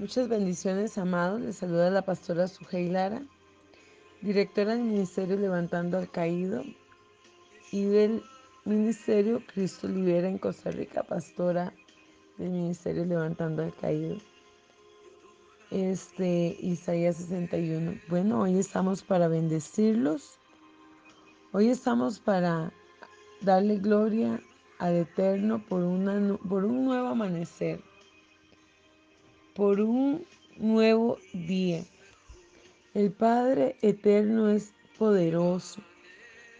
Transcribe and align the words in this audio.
Muchas 0.00 0.30
bendiciones, 0.30 0.96
amados. 0.96 1.42
Les 1.42 1.56
saluda 1.56 1.90
la 1.90 2.00
pastora 2.00 2.48
Sujei 2.48 2.88
Lara, 2.88 3.22
directora 4.22 4.74
del 4.74 4.84
Ministerio 4.84 5.36
Levantando 5.36 5.98
al 5.98 6.10
Caído 6.10 6.62
y 7.70 7.84
del 7.84 8.22
Ministerio 8.64 9.42
Cristo 9.52 9.88
Libera 9.88 10.26
en 10.26 10.38
Costa 10.38 10.70
Rica, 10.70 11.02
pastora 11.02 11.74
del 12.38 12.48
Ministerio 12.48 13.04
Levantando 13.04 13.62
al 13.62 13.74
Caído. 13.74 14.16
Este, 15.70 16.56
Isaías 16.58 17.16
61. 17.16 18.00
Bueno, 18.08 18.40
hoy 18.40 18.58
estamos 18.58 19.02
para 19.02 19.28
bendecirlos. 19.28 20.38
Hoy 21.52 21.68
estamos 21.68 22.20
para 22.20 22.72
darle 23.42 23.76
gloria 23.76 24.40
al 24.78 24.96
Eterno 24.96 25.62
por, 25.68 25.82
una, 25.82 26.38
por 26.48 26.64
un 26.64 26.86
nuevo 26.86 27.08
amanecer 27.08 27.82
por 29.54 29.80
un 29.80 30.24
nuevo 30.56 31.18
día. 31.32 31.82
El 32.94 33.12
Padre 33.12 33.76
Eterno 33.82 34.48
es 34.48 34.72
poderoso, 34.98 35.80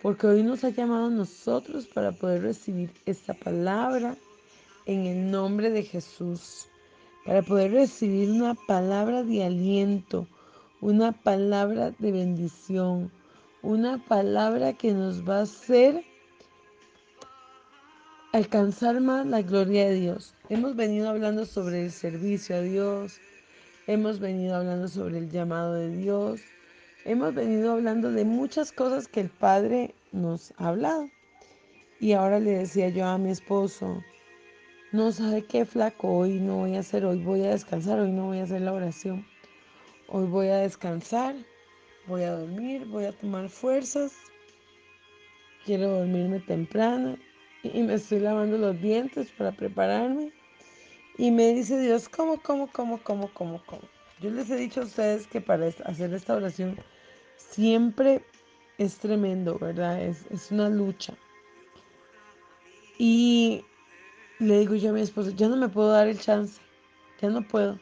porque 0.03 0.27
hoy 0.27 0.43
nos 0.43 0.65
ha 0.65 0.71
llamado 0.71 1.07
a 1.07 1.11
nosotros 1.11 1.87
para 1.87 2.13
poder 2.13 2.43
recibir 2.43 2.93
esta 3.07 3.35
palabra 3.35 4.17
en 4.87 5.07
el 5.07 5.31
nombre 5.31 5.71
de 5.71 5.83
Jesús, 5.83 6.69
para 7.27 7.43
poder 7.43 7.73
recibir 7.73 8.31
una 8.31 8.55
palabra 8.55 9.23
de 9.23 9.45
aliento, 9.45 10.27
una 10.81 11.13
palabra 11.13 11.91
de 11.99 12.13
bendición, 12.13 13.11
una 13.63 13.99
palabra 13.99 14.73
que 14.73 14.93
nos 14.93 15.29
va 15.29 15.39
a 15.39 15.43
hacer 15.43 16.05
alcanzar 18.33 19.01
más 19.01 19.27
la 19.27 19.43
gloria 19.43 19.89
de 19.89 19.95
Dios. 19.95 20.35
Hemos 20.49 20.77
venido 20.77 21.09
hablando 21.09 21.45
sobre 21.47 21.85
el 21.85 21.91
servicio 21.91 22.57
a 22.57 22.61
Dios, 22.61 23.21
hemos 23.87 24.21
venido 24.21 24.55
hablando 24.55 24.87
sobre 24.87 25.19
el 25.19 25.31
llamado 25.31 25.75
de 25.75 25.97
Dios, 25.97 26.41
hemos 27.05 27.35
venido 27.35 27.73
hablando 27.73 28.13
de 28.13 28.25
muchas 28.25 28.71
cosas 28.71 29.09
que 29.09 29.21
el 29.21 29.31
Padre 29.31 29.95
nos 30.13 30.53
ha 30.59 30.69
hablado. 30.69 31.09
Y 31.99 32.13
ahora 32.13 32.39
le 32.39 32.53
decía 32.53 32.89
yo 32.89 33.05
a 33.07 33.19
mi 33.19 33.31
esposo, 33.31 34.03
no 34.93 35.13
sabe 35.13 35.45
qué 35.45 35.65
flaco, 35.65 36.09
hoy 36.09 36.41
no 36.41 36.59
voy 36.59 36.77
a 36.77 36.81
hacer, 36.81 37.05
hoy 37.05 37.23
voy 37.23 37.45
a 37.45 37.51
descansar, 37.51 37.99
hoy 37.99 38.13
no 38.13 38.27
voy 38.27 38.39
a 38.39 38.45
hacer 38.45 38.61
la 38.61 38.73
oración. 38.73 39.27
Hoy 40.09 40.27
voy 40.27 40.49
a 40.49 40.57
descansar, 40.59 41.37
voy 42.07 42.23
a 42.23 42.33
dormir, 42.33 42.87
voy 42.87 43.05
a 43.05 43.13
tomar 43.13 43.49
fuerzas. 43.49 44.13
Quiero 45.65 45.89
dormirme 45.89 46.41
temprano 46.41 47.17
y 47.63 47.83
me 47.83 47.95
estoy 47.95 48.21
lavando 48.21 48.57
los 48.57 48.81
dientes 48.81 49.31
para 49.33 49.53
prepararme. 49.53 50.33
Y 51.19 51.31
me 51.31 51.53
dice 51.53 51.79
Dios, 51.79 52.09
¿cómo, 52.09 52.41
cómo, 52.41 52.69
cómo, 52.73 52.99
cómo, 53.03 53.31
cómo, 53.33 53.63
cómo? 53.67 53.83
Yo 54.21 54.31
les 54.31 54.51
he 54.51 54.57
dicho 54.57 54.81
a 54.81 54.85
ustedes 54.85 55.27
que 55.27 55.41
para 55.41 55.67
hacer 55.67 56.15
esta 56.15 56.35
oración 56.35 56.79
siempre 57.37 58.25
es 58.79 58.99
tremendo, 58.99 59.59
¿verdad? 59.59 60.03
Es, 60.03 60.27
es 60.31 60.51
una 60.51 60.69
lucha. 60.69 61.15
Y 62.99 63.65
le 64.39 64.61
digo 64.61 64.75
yo 64.75 64.91
a 64.91 64.93
mi 64.93 65.01
esposo, 65.01 65.31
ya 65.31 65.49
no 65.49 65.57
me 65.57 65.69
puedo 65.69 65.91
dar 65.91 66.09
el 66.09 66.19
chance, 66.19 66.61
ya 67.21 67.29
no 67.29 67.47
puedo. 67.47 67.79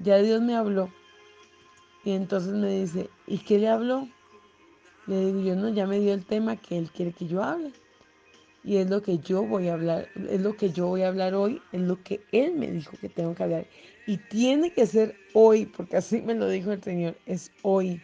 Ya 0.00 0.16
Dios 0.18 0.42
me 0.42 0.56
habló. 0.56 0.92
Y 2.04 2.12
entonces 2.12 2.52
me 2.52 2.80
dice, 2.80 3.08
¿y 3.26 3.38
qué 3.38 3.58
le 3.58 3.68
habló? 3.68 4.08
Le 5.06 5.26
digo 5.26 5.40
yo, 5.40 5.54
no, 5.54 5.68
ya 5.68 5.86
me 5.86 6.00
dio 6.00 6.12
el 6.12 6.24
tema 6.24 6.56
que 6.56 6.78
Él 6.78 6.90
quiere 6.90 7.12
que 7.12 7.26
yo 7.26 7.42
hable 7.42 7.72
y 8.64 8.78
es 8.78 8.88
lo 8.88 9.02
que 9.02 9.18
yo 9.18 9.42
voy 9.42 9.68
a 9.68 9.74
hablar, 9.74 10.08
es 10.30 10.40
lo 10.40 10.56
que 10.56 10.70
yo 10.70 10.86
voy 10.86 11.02
a 11.02 11.08
hablar 11.08 11.34
hoy, 11.34 11.60
es 11.72 11.82
lo 11.82 12.02
que 12.02 12.22
Él 12.32 12.54
me 12.54 12.70
dijo 12.70 12.96
que 12.98 13.10
tengo 13.10 13.34
que 13.34 13.42
hablar. 13.42 13.66
Y 14.06 14.16
tiene 14.16 14.72
que 14.72 14.86
ser 14.86 15.14
hoy, 15.34 15.66
porque 15.66 15.98
así 15.98 16.22
me 16.22 16.34
lo 16.34 16.48
dijo 16.48 16.72
el 16.72 16.82
Señor, 16.82 17.14
es 17.26 17.52
hoy. 17.60 18.00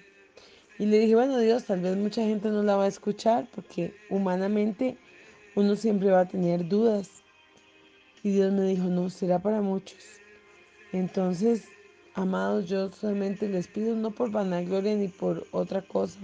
Y 0.78 0.84
le 0.84 0.98
dije, 0.98 1.14
bueno 1.14 1.38
Dios, 1.38 1.64
tal 1.64 1.80
vez 1.80 1.96
mucha 1.96 2.22
gente 2.22 2.50
no 2.50 2.62
la 2.62 2.76
va 2.76 2.84
a 2.84 2.88
escuchar, 2.88 3.48
porque 3.54 3.94
humanamente 4.10 4.98
uno 5.56 5.74
siempre 5.76 6.10
va 6.10 6.20
a 6.20 6.28
tener 6.28 6.68
dudas. 6.68 7.22
Y 8.22 8.30
Dios 8.32 8.52
me 8.52 8.64
dijo, 8.64 8.84
no, 8.84 9.08
será 9.08 9.38
para 9.38 9.62
muchos. 9.62 10.04
Entonces, 10.92 11.68
amados, 12.14 12.68
yo 12.68 12.92
solamente 12.92 13.48
les 13.48 13.66
pido, 13.66 13.96
no 13.96 14.10
por 14.10 14.30
vanagloria 14.30 14.94
ni 14.94 15.08
por 15.08 15.46
otra 15.52 15.80
cosa, 15.80 16.20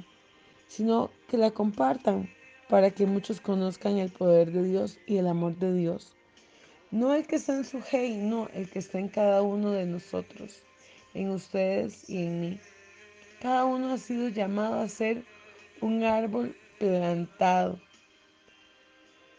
sino 0.66 1.11
que 1.28 1.38
la 1.38 1.50
compartan 1.53 2.28
para 2.69 2.91
que 2.91 3.06
muchos 3.06 3.41
conozcan 3.41 3.99
el 3.99 4.10
poder 4.10 4.50
de 4.53 4.62
Dios 4.65 4.99
y 5.06 5.19
el 5.19 5.27
amor 5.27 5.56
de 5.56 5.72
Dios. 5.72 6.15
No 6.91 7.15
el 7.15 7.27
que 7.27 7.37
está 7.37 7.54
en 7.56 7.65
su 7.65 7.81
hey, 7.91 8.19
no, 8.21 8.49
el 8.54 8.69
que 8.71 8.78
está 8.78 8.99
en 8.99 9.09
cada 9.09 9.43
uno 9.43 9.72
de 9.72 9.87
nosotros, 9.87 10.62
en 11.15 11.31
ustedes 11.31 12.09
y 12.09 12.25
en 12.25 12.41
mí. 12.41 12.60
Cada 13.41 13.65
uno 13.65 13.93
ha 13.93 13.99
sido 13.99 14.28
llamado 14.28 14.81
a 14.81 14.88
ser 14.88 15.25
un 15.81 16.05
árbol 16.05 16.56
plantado. 16.78 17.81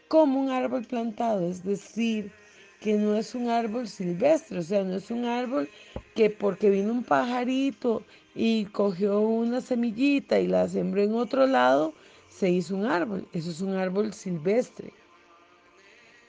Como 0.07 0.41
un 0.41 0.49
árbol 0.49 0.85
plantado, 0.85 1.49
es 1.49 1.63
decir, 1.63 2.31
que 2.79 2.93
no 2.93 3.15
es 3.15 3.33
un 3.33 3.49
árbol 3.49 3.87
silvestre, 3.87 4.59
o 4.59 4.63
sea, 4.63 4.83
no 4.83 4.95
es 4.95 5.09
un 5.09 5.25
árbol 5.25 5.69
que 6.15 6.29
porque 6.29 6.69
vino 6.69 6.91
un 6.91 7.03
pajarito 7.03 8.03
y 8.35 8.65
cogió 8.65 9.19
una 9.19 9.61
semillita 9.61 10.39
y 10.39 10.47
la 10.47 10.67
sembró 10.67 11.01
en 11.01 11.15
otro 11.15 11.47
lado, 11.47 11.93
se 12.29 12.49
hizo 12.49 12.75
un 12.75 12.85
árbol. 12.85 13.27
Eso 13.33 13.51
es 13.51 13.61
un 13.61 13.75
árbol 13.75 14.13
silvestre 14.13 14.93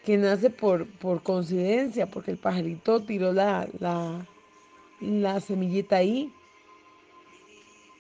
que 0.05 0.17
nace 0.17 0.49
por, 0.49 0.87
por 0.99 1.23
coincidencia, 1.23 2.09
porque 2.09 2.31
el 2.31 2.39
pajarito 2.39 3.03
tiró 3.03 3.33
la, 3.33 3.69
la, 3.79 4.27
la 5.01 5.41
semillita 5.41 5.97
ahí. 5.97 6.33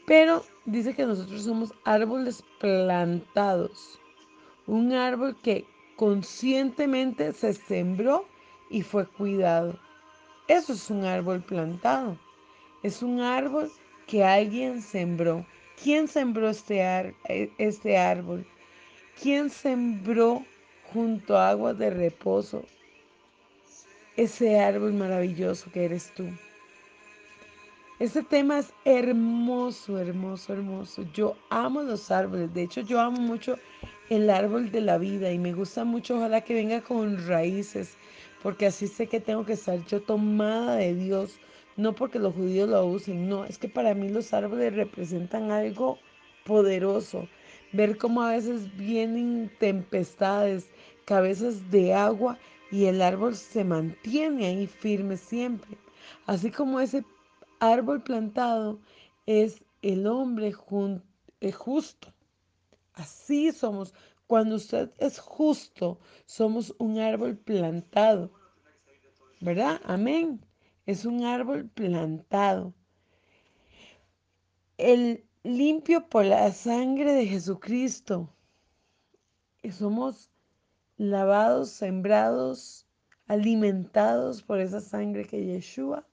Pero 0.06 0.42
dice 0.64 0.94
que 0.94 1.04
nosotros 1.04 1.42
somos 1.42 1.74
árboles 1.84 2.42
plantados. 2.60 4.00
Un 4.66 4.92
árbol 4.92 5.36
que 5.42 5.66
conscientemente 5.96 7.32
se 7.34 7.52
sembró 7.52 8.26
y 8.70 8.82
fue 8.82 9.06
cuidado. 9.06 9.78
Eso 10.46 10.72
es 10.72 10.88
un 10.88 11.04
árbol 11.04 11.42
plantado. 11.42 12.18
Es 12.82 13.02
un 13.02 13.20
árbol 13.20 13.70
que 14.06 14.24
alguien 14.24 14.80
sembró. 14.80 15.44
¿Quién 15.82 16.08
sembró 16.08 16.48
este, 16.48 16.80
e, 16.80 17.50
este 17.58 17.96
árbol? 17.96 18.46
¿Quién 19.20 19.50
sembró 19.50 20.44
junto 20.92 21.36
a 21.36 21.50
aguas 21.50 21.78
de 21.78 21.90
reposo 21.90 22.64
ese 24.16 24.58
árbol 24.58 24.92
maravilloso 24.94 25.70
que 25.70 25.84
eres 25.84 26.12
tú? 26.14 26.28
Este 28.00 28.22
tema 28.22 28.60
es 28.60 28.72
hermoso, 28.84 29.98
hermoso, 29.98 30.52
hermoso. 30.52 31.02
Yo 31.12 31.36
amo 31.50 31.82
los 31.82 32.12
árboles. 32.12 32.54
De 32.54 32.62
hecho, 32.62 32.80
yo 32.80 33.00
amo 33.00 33.20
mucho 33.20 33.58
el 34.08 34.30
árbol 34.30 34.70
de 34.70 34.80
la 34.80 34.98
vida 34.98 35.32
y 35.32 35.38
me 35.38 35.52
gusta 35.52 35.84
mucho. 35.84 36.16
Ojalá 36.16 36.40
que 36.42 36.54
venga 36.54 36.80
con 36.80 37.26
raíces, 37.26 37.96
porque 38.42 38.66
así 38.66 38.86
sé 38.86 39.08
que 39.08 39.18
tengo 39.18 39.44
que 39.44 39.54
estar 39.54 39.84
yo 39.86 40.00
tomada 40.00 40.76
de 40.76 40.94
Dios, 40.94 41.40
no 41.78 41.94
porque 41.94 42.18
los 42.18 42.34
judíos 42.34 42.68
lo 42.68 42.84
usen, 42.84 43.28
no, 43.28 43.44
es 43.44 43.56
que 43.56 43.68
para 43.68 43.94
mí 43.94 44.08
los 44.08 44.34
árboles 44.34 44.74
representan 44.74 45.52
algo 45.52 45.96
poderoso. 46.44 47.28
Ver 47.72 47.96
cómo 47.96 48.22
a 48.22 48.32
veces 48.32 48.76
vienen 48.76 49.48
tempestades, 49.60 50.66
cabezas 51.04 51.70
de 51.70 51.94
agua 51.94 52.36
y 52.72 52.86
el 52.86 53.00
árbol 53.00 53.36
se 53.36 53.62
mantiene 53.62 54.46
ahí 54.46 54.66
firme 54.66 55.16
siempre. 55.16 55.78
Así 56.26 56.50
como 56.50 56.80
ese 56.80 57.04
árbol 57.60 58.02
plantado 58.02 58.80
es 59.26 59.62
el 59.80 60.08
hombre 60.08 60.52
justo. 60.52 62.12
Así 62.94 63.52
somos. 63.52 63.94
Cuando 64.26 64.56
usted 64.56 64.90
es 64.98 65.20
justo, 65.20 66.00
somos 66.26 66.74
un 66.78 66.98
árbol 66.98 67.36
plantado. 67.36 68.32
¿Verdad? 69.40 69.80
Amén 69.84 70.40
es 70.88 71.04
un 71.04 71.22
árbol 71.22 71.68
plantado. 71.68 72.72
El 74.78 75.22
limpio 75.42 76.08
por 76.08 76.24
la 76.24 76.50
sangre 76.50 77.12
de 77.12 77.26
Jesucristo. 77.26 78.34
Somos 79.70 80.30
lavados, 80.96 81.68
sembrados, 81.68 82.86
alimentados 83.26 84.42
por 84.42 84.60
esa 84.60 84.80
sangre 84.80 85.26
que 85.26 85.44
Yeshua 85.44 86.08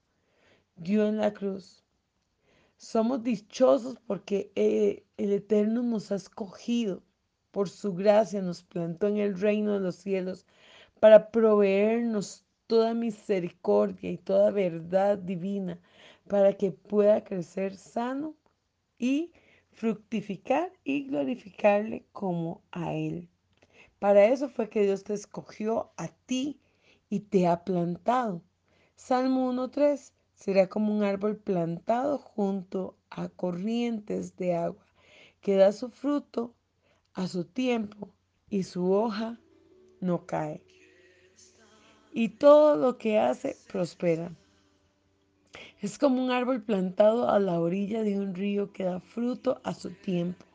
dio 0.75 1.07
en 1.07 1.19
la 1.19 1.33
cruz. 1.33 1.85
Somos 2.75 3.23
dichosos 3.23 3.97
porque 4.05 4.51
eh, 4.55 5.05
el 5.15 5.31
Eterno 5.31 5.83
nos 5.83 6.11
ha 6.11 6.15
escogido 6.15 7.01
por 7.51 7.69
su 7.69 7.93
gracia, 7.93 8.41
nos 8.41 8.63
plantó 8.63 9.07
en 9.07 9.19
el 9.19 9.39
reino 9.39 9.71
de 9.71 9.79
los 9.79 9.95
cielos 9.95 10.45
para 10.99 11.31
proveernos 11.31 12.44
toda 12.67 12.93
misericordia 12.93 14.11
y 14.11 14.17
toda 14.17 14.51
verdad 14.51 15.17
divina 15.17 15.79
para 16.27 16.53
que 16.53 16.71
pueda 16.71 17.23
crecer 17.23 17.75
sano 17.75 18.35
y 18.97 19.31
fructificar 19.71 20.71
y 20.83 21.05
glorificarle 21.07 22.05
como 22.11 22.63
a 22.71 22.93
Él. 22.93 23.29
Para 23.99 24.25
eso 24.25 24.49
fue 24.49 24.69
que 24.69 24.83
Dios 24.83 25.03
te 25.03 25.13
escogió 25.13 25.91
a 25.97 26.07
ti 26.07 26.59
y 27.09 27.21
te 27.21 27.47
ha 27.47 27.63
plantado. 27.63 28.41
Salmo 28.95 29.51
1.3. 29.51 30.13
será 30.33 30.67
como 30.67 30.93
un 30.93 31.03
árbol 31.03 31.37
plantado 31.37 32.17
junto 32.17 32.97
a 33.09 33.29
corrientes 33.29 34.35
de 34.37 34.55
agua, 34.55 34.85
que 35.41 35.55
da 35.55 35.71
su 35.71 35.89
fruto 35.89 36.55
a 37.13 37.27
su 37.27 37.45
tiempo 37.45 38.09
y 38.49 38.63
su 38.63 38.91
hoja 38.91 39.39
no 40.01 40.25
cae. 40.25 40.74
Y 42.17 42.29
todo 42.29 42.77
lo 42.77 42.97
que 42.97 43.19
hace 43.19 43.57
prospera. 43.67 44.31
Es 45.81 45.97
como 45.97 46.23
un 46.23 46.31
árbol 46.31 46.63
plantado 46.63 47.29
a 47.29 47.39
la 47.39 47.59
orilla 47.59 48.03
de 48.03 48.17
un 48.17 48.33
río 48.33 48.71
que 48.71 48.85
da 48.85 49.01
fruto 49.01 49.59
a 49.65 49.73
su 49.73 49.89
tiempo. 49.89 50.45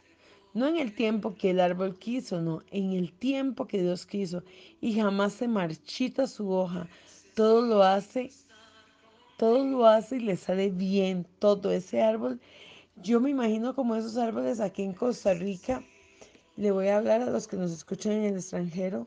No 0.54 0.66
en 0.68 0.78
el 0.78 0.94
tiempo 0.94 1.34
que 1.34 1.50
el 1.50 1.60
árbol 1.60 1.98
quiso, 1.98 2.40
no, 2.40 2.62
en 2.70 2.92
el 2.92 3.12
tiempo 3.12 3.66
que 3.66 3.82
Dios 3.82 4.06
quiso. 4.06 4.42
Y 4.80 4.94
jamás 4.94 5.34
se 5.34 5.48
marchita 5.48 6.26
su 6.26 6.50
hoja. 6.50 6.88
Todo 7.34 7.60
lo 7.60 7.82
hace, 7.82 8.30
todo 9.36 9.62
lo 9.62 9.86
hace 9.86 10.16
y 10.16 10.20
le 10.20 10.38
sale 10.38 10.70
bien. 10.70 11.26
Todo 11.40 11.72
ese 11.72 12.00
árbol, 12.00 12.40
yo 12.96 13.20
me 13.20 13.28
imagino 13.28 13.74
como 13.74 13.96
esos 13.96 14.16
árboles 14.16 14.60
aquí 14.60 14.82
en 14.82 14.94
Costa 14.94 15.34
Rica. 15.34 15.84
Le 16.56 16.70
voy 16.70 16.86
a 16.86 16.96
hablar 16.96 17.20
a 17.20 17.28
los 17.30 17.46
que 17.46 17.58
nos 17.58 17.70
escuchan 17.70 18.12
en 18.12 18.24
el 18.24 18.36
extranjero. 18.36 19.06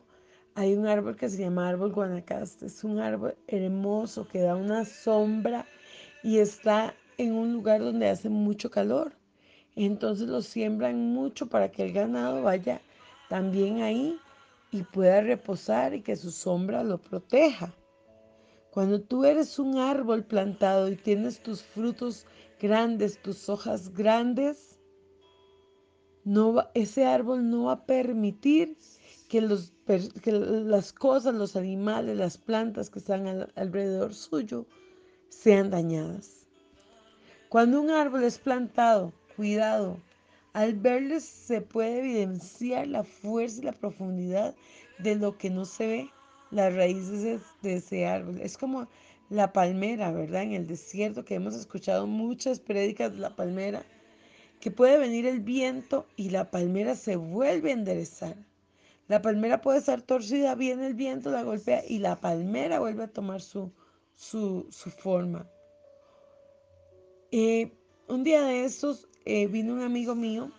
Hay 0.56 0.74
un 0.74 0.86
árbol 0.86 1.16
que 1.16 1.28
se 1.28 1.38
llama 1.38 1.68
árbol 1.68 1.92
guanacaste. 1.92 2.66
Es 2.66 2.84
un 2.84 3.00
árbol 3.00 3.36
hermoso 3.48 4.28
que 4.28 4.40
da 4.40 4.54
una 4.54 4.84
sombra 4.84 5.66
y 6.22 6.38
está 6.38 6.94
en 7.18 7.34
un 7.34 7.52
lugar 7.52 7.80
donde 7.80 8.08
hace 8.08 8.28
mucho 8.28 8.70
calor. 8.70 9.16
Entonces 9.74 10.28
lo 10.28 10.42
siembran 10.42 11.12
mucho 11.12 11.48
para 11.48 11.72
que 11.72 11.82
el 11.82 11.92
ganado 11.92 12.42
vaya 12.42 12.80
también 13.28 13.82
ahí 13.82 14.16
y 14.70 14.82
pueda 14.82 15.22
reposar 15.22 15.94
y 15.94 16.02
que 16.02 16.14
su 16.14 16.30
sombra 16.30 16.84
lo 16.84 16.98
proteja. 16.98 17.74
Cuando 18.70 19.00
tú 19.00 19.24
eres 19.24 19.58
un 19.58 19.78
árbol 19.78 20.24
plantado 20.24 20.88
y 20.88 20.96
tienes 20.96 21.40
tus 21.40 21.62
frutos 21.62 22.26
grandes, 22.60 23.20
tus 23.20 23.48
hojas 23.48 23.92
grandes, 23.92 24.78
no 26.24 26.68
ese 26.74 27.06
árbol 27.06 27.50
no 27.50 27.64
va 27.64 27.72
a 27.72 27.86
permitir 27.86 28.76
que, 29.34 29.40
los, 29.40 29.72
que 30.22 30.30
las 30.30 30.92
cosas, 30.92 31.34
los 31.34 31.56
animales, 31.56 32.16
las 32.16 32.38
plantas 32.38 32.88
que 32.88 33.00
están 33.00 33.48
alrededor 33.56 34.14
suyo 34.14 34.64
sean 35.28 35.70
dañadas. 35.70 36.46
Cuando 37.48 37.80
un 37.80 37.90
árbol 37.90 38.22
es 38.22 38.38
plantado, 38.38 39.12
cuidado, 39.34 39.98
al 40.52 40.74
verles 40.74 41.24
se 41.24 41.60
puede 41.60 41.98
evidenciar 41.98 42.86
la 42.86 43.02
fuerza 43.02 43.60
y 43.60 43.64
la 43.64 43.72
profundidad 43.72 44.54
de 45.00 45.16
lo 45.16 45.36
que 45.36 45.50
no 45.50 45.64
se 45.64 45.86
ve, 45.88 46.10
las 46.52 46.72
raíces 46.72 47.42
de 47.60 47.74
ese 47.74 48.06
árbol. 48.06 48.40
Es 48.40 48.56
como 48.56 48.86
la 49.30 49.52
palmera, 49.52 50.12
¿verdad? 50.12 50.42
En 50.42 50.52
el 50.52 50.68
desierto 50.68 51.24
que 51.24 51.34
hemos 51.34 51.56
escuchado 51.56 52.06
muchas 52.06 52.60
prédicas 52.60 53.10
de 53.10 53.18
la 53.18 53.34
palmera, 53.34 53.84
que 54.60 54.70
puede 54.70 54.96
venir 54.96 55.26
el 55.26 55.40
viento 55.40 56.06
y 56.14 56.30
la 56.30 56.52
palmera 56.52 56.94
se 56.94 57.16
vuelve 57.16 57.70
a 57.70 57.74
enderezar. 57.74 58.36
La 59.08 59.20
palmera 59.20 59.60
puede 59.60 59.78
estar 59.78 60.00
torcida, 60.02 60.54
viene 60.54 60.86
el 60.86 60.94
viento, 60.94 61.30
la 61.30 61.42
golpea 61.42 61.82
y 61.86 61.98
la 61.98 62.16
palmera 62.16 62.80
vuelve 62.80 63.04
a 63.04 63.12
tomar 63.12 63.42
su, 63.42 63.70
su, 64.16 64.66
forma. 64.98 65.46
Eh, 67.30 67.72
un 68.08 68.24
día 68.24 68.42
de 68.42 68.64
estos 68.64 69.08
eh, 69.26 69.46
vino 69.46 69.74
un 69.74 69.82
amigo 69.82 70.14
mío 70.14 70.50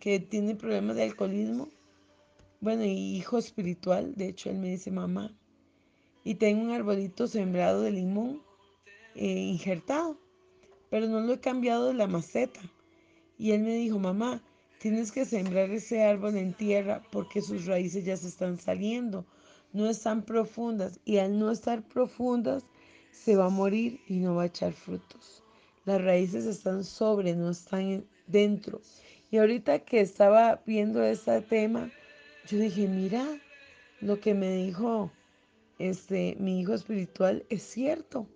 que 0.00 0.18
tiene 0.18 0.56
problemas 0.56 0.96
de 0.96 1.04
alcoholismo, 1.04 1.68
bueno, 2.60 2.84
y 2.84 3.16
hijo 3.16 3.38
espiritual, 3.38 4.14
de 4.16 4.28
hecho 4.28 4.50
él 4.50 4.58
me 4.58 4.70
dice 4.70 4.90
mamá, 4.90 5.36
y 6.24 6.34
tengo 6.34 6.62
un 6.62 6.70
arbolito 6.70 7.28
sembrado 7.28 7.82
de 7.82 7.92
limón 7.92 8.42
eh, 9.14 9.26
injertado, 9.26 10.18
pero 10.90 11.06
no 11.06 11.20
lo 11.20 11.34
he 11.34 11.40
cambiado 11.40 11.86
de 11.86 11.94
la 11.94 12.08
maceta. 12.08 12.60
Y 13.38 13.52
él 13.52 13.62
me 13.62 13.74
dijo, 13.74 13.98
mamá, 13.98 14.42
tienes 14.78 15.12
que 15.12 15.24
sembrar 15.24 15.70
ese 15.70 16.02
árbol 16.02 16.36
en 16.36 16.52
tierra 16.52 17.02
porque 17.10 17.42
sus 17.42 17.66
raíces 17.66 18.04
ya 18.04 18.16
se 18.16 18.28
están 18.28 18.58
saliendo, 18.58 19.26
no 19.72 19.88
están 19.88 20.22
profundas, 20.22 21.00
y 21.04 21.18
al 21.18 21.38
no 21.38 21.50
estar 21.50 21.82
profundas, 21.82 22.64
se 23.10 23.36
va 23.36 23.46
a 23.46 23.50
morir 23.50 24.00
y 24.06 24.18
no 24.18 24.34
va 24.34 24.44
a 24.44 24.46
echar 24.46 24.72
frutos. 24.72 25.42
Las 25.84 26.02
raíces 26.02 26.44
están 26.46 26.84
sobre, 26.84 27.34
no 27.34 27.50
están 27.50 28.04
dentro. 28.26 28.80
Y 29.30 29.38
ahorita 29.38 29.80
que 29.80 30.00
estaba 30.00 30.62
viendo 30.66 31.02
este 31.02 31.40
tema, 31.40 31.90
yo 32.48 32.58
dije, 32.58 32.86
mira, 32.86 33.24
lo 34.00 34.20
que 34.20 34.34
me 34.34 34.50
dijo 34.50 35.10
este, 35.78 36.36
mi 36.38 36.60
hijo 36.60 36.74
espiritual 36.74 37.44
es 37.48 37.62
cierto. 37.62 38.26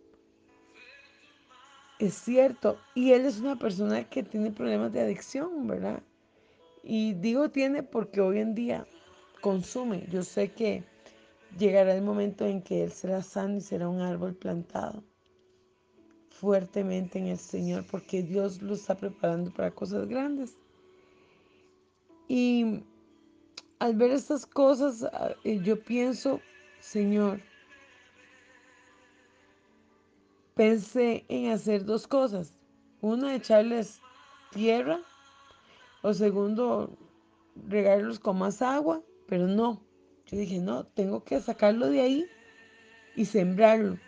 Es 1.98 2.14
cierto. 2.14 2.78
Y 2.94 3.12
él 3.12 3.26
es 3.26 3.40
una 3.40 3.56
persona 3.56 4.08
que 4.08 4.22
tiene 4.22 4.50
problemas 4.50 4.92
de 4.92 5.00
adicción, 5.00 5.66
¿verdad? 5.66 6.02
Y 6.82 7.14
digo 7.14 7.50
tiene 7.50 7.82
porque 7.82 8.20
hoy 8.20 8.38
en 8.38 8.54
día 8.54 8.86
consume. 9.40 10.06
Yo 10.10 10.22
sé 10.22 10.52
que 10.52 10.84
llegará 11.58 11.94
el 11.94 12.02
momento 12.02 12.46
en 12.46 12.62
que 12.62 12.84
Él 12.84 12.92
será 12.92 13.22
sano 13.22 13.56
y 13.56 13.60
será 13.60 13.88
un 13.88 14.00
árbol 14.00 14.34
plantado 14.34 15.02
fuertemente 16.30 17.18
en 17.18 17.26
el 17.26 17.38
Señor 17.38 17.84
porque 17.90 18.22
Dios 18.22 18.62
lo 18.62 18.74
está 18.74 18.96
preparando 18.96 19.52
para 19.52 19.70
cosas 19.70 20.08
grandes. 20.08 20.56
Y 22.28 22.82
al 23.78 23.96
ver 23.96 24.12
estas 24.12 24.46
cosas, 24.46 25.04
ah, 25.12 25.34
eh, 25.44 25.60
yo 25.62 25.82
pienso, 25.82 26.40
Señor, 26.78 27.42
pensé 30.54 31.24
en 31.28 31.50
hacer 31.50 31.84
dos 31.84 32.06
cosas. 32.06 32.54
Una, 33.00 33.34
echarles 33.34 34.00
tierra. 34.52 35.00
O 36.02 36.14
segundo, 36.14 36.96
regarlos 37.68 38.18
con 38.18 38.38
más 38.38 38.62
agua. 38.62 39.02
Pero 39.26 39.46
no, 39.46 39.82
yo 40.26 40.38
dije, 40.38 40.58
no, 40.58 40.86
tengo 40.86 41.24
que 41.24 41.40
sacarlo 41.40 41.88
de 41.88 42.00
ahí 42.00 42.26
y 43.16 43.24
sembrarlo, 43.24 43.98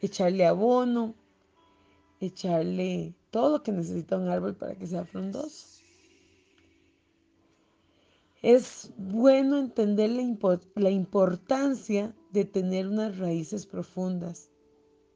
echarle 0.00 0.46
abono, 0.46 1.14
echarle 2.20 3.14
todo 3.30 3.58
lo 3.58 3.62
que 3.62 3.72
necesita 3.72 4.16
un 4.16 4.28
árbol 4.28 4.56
para 4.56 4.74
que 4.74 4.86
sea 4.86 5.04
frondoso. 5.04 5.82
Es 8.42 8.92
bueno 8.96 9.58
entender 9.58 10.10
la, 10.10 10.60
la 10.74 10.90
importancia 10.90 12.14
de 12.30 12.44
tener 12.44 12.86
unas 12.86 13.18
raíces 13.18 13.66
profundas, 13.66 14.50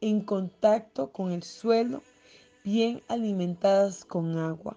en 0.00 0.22
contacto 0.22 1.12
con 1.12 1.30
el 1.32 1.42
suelo, 1.42 2.02
bien 2.64 3.02
alimentadas 3.08 4.04
con 4.04 4.36
agua. 4.38 4.76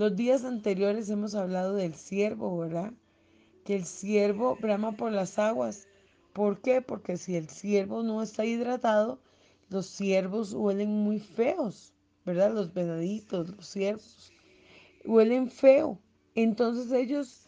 Los 0.00 0.16
días 0.16 0.44
anteriores 0.44 1.10
hemos 1.10 1.34
hablado 1.34 1.74
del 1.74 1.94
ciervo, 1.94 2.56
¿verdad? 2.56 2.94
que 3.66 3.74
el 3.74 3.84
ciervo 3.84 4.56
brama 4.56 4.92
por 4.92 5.12
las 5.12 5.38
aguas. 5.38 5.88
¿Por 6.32 6.62
qué? 6.62 6.80
Porque 6.80 7.18
si 7.18 7.36
el 7.36 7.50
ciervo 7.50 8.02
no 8.02 8.22
está 8.22 8.46
hidratado, 8.46 9.20
los 9.68 9.84
ciervos 9.84 10.54
huelen 10.54 10.88
muy 10.88 11.20
feos, 11.20 11.92
¿verdad? 12.24 12.54
Los 12.54 12.72
venaditos, 12.72 13.54
los 13.54 13.66
ciervos, 13.66 14.32
huelen 15.04 15.50
feo. 15.50 15.98
Entonces 16.34 16.90
ellos 16.92 17.44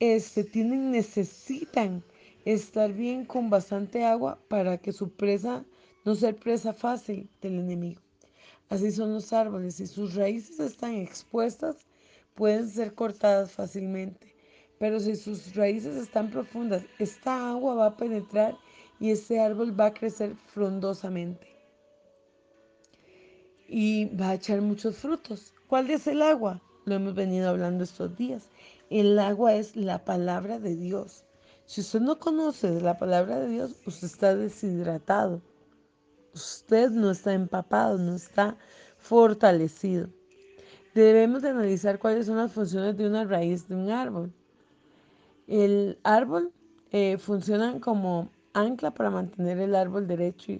este, 0.00 0.44
tienen, 0.44 0.92
necesitan 0.92 2.02
estar 2.46 2.90
bien 2.94 3.26
con 3.26 3.50
bastante 3.50 4.02
agua 4.06 4.40
para 4.48 4.78
que 4.78 4.92
su 4.92 5.10
presa 5.12 5.66
no 6.06 6.14
sea 6.14 6.32
presa 6.32 6.72
fácil 6.72 7.28
del 7.42 7.58
enemigo. 7.58 8.01
Así 8.72 8.90
son 8.90 9.12
los 9.12 9.34
árboles. 9.34 9.74
Si 9.74 9.86
sus 9.86 10.14
raíces 10.14 10.58
están 10.58 10.94
expuestas, 10.94 11.76
pueden 12.34 12.70
ser 12.70 12.94
cortadas 12.94 13.52
fácilmente. 13.52 14.34
Pero 14.78 14.98
si 14.98 15.14
sus 15.14 15.54
raíces 15.54 15.94
están 15.94 16.30
profundas, 16.30 16.82
esta 16.98 17.50
agua 17.50 17.74
va 17.74 17.86
a 17.88 17.96
penetrar 17.98 18.56
y 18.98 19.10
ese 19.10 19.40
árbol 19.40 19.78
va 19.78 19.86
a 19.88 19.92
crecer 19.92 20.34
frondosamente. 20.54 21.46
Y 23.68 24.06
va 24.16 24.30
a 24.30 24.34
echar 24.36 24.62
muchos 24.62 24.96
frutos. 24.96 25.52
¿Cuál 25.66 25.90
es 25.90 26.06
el 26.06 26.22
agua? 26.22 26.62
Lo 26.86 26.94
hemos 26.94 27.14
venido 27.14 27.50
hablando 27.50 27.84
estos 27.84 28.16
días. 28.16 28.48
El 28.88 29.18
agua 29.18 29.54
es 29.54 29.76
la 29.76 30.02
palabra 30.02 30.58
de 30.58 30.76
Dios. 30.76 31.26
Si 31.66 31.82
usted 31.82 32.00
no 32.00 32.18
conoce 32.18 32.80
la 32.80 32.96
palabra 32.96 33.38
de 33.38 33.48
Dios, 33.48 33.76
usted 33.84 34.06
está 34.06 34.34
deshidratado. 34.34 35.42
Usted 36.34 36.90
no 36.90 37.10
está 37.10 37.34
empapado, 37.34 37.98
no 37.98 38.14
está 38.14 38.56
fortalecido. 38.98 40.08
Debemos 40.94 41.42
de 41.42 41.50
analizar 41.50 41.98
cuáles 41.98 42.26
son 42.26 42.36
las 42.36 42.52
funciones 42.52 42.96
de 42.96 43.06
una 43.06 43.24
raíz 43.24 43.68
de 43.68 43.74
un 43.74 43.90
árbol. 43.90 44.32
El 45.46 45.98
árbol 46.04 46.52
eh, 46.90 47.18
funciona 47.18 47.80
como 47.80 48.30
ancla 48.54 48.92
para 48.92 49.10
mantener 49.10 49.58
el 49.58 49.74
árbol 49.74 50.06
derecho 50.06 50.52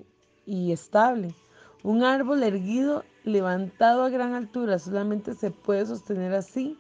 y, 0.47 0.73
estable. 0.73 1.35
Un 1.83 2.03
árbol 2.03 2.43
erguido, 2.43 3.05
levantado 3.25 4.03
a 4.03 4.11
gran 4.11 4.35
altura, 4.35 4.79
solamente 4.79 5.35
se 5.35 5.51
puede 5.51 5.87
sostener 5.87 6.33
así 6.35 6.79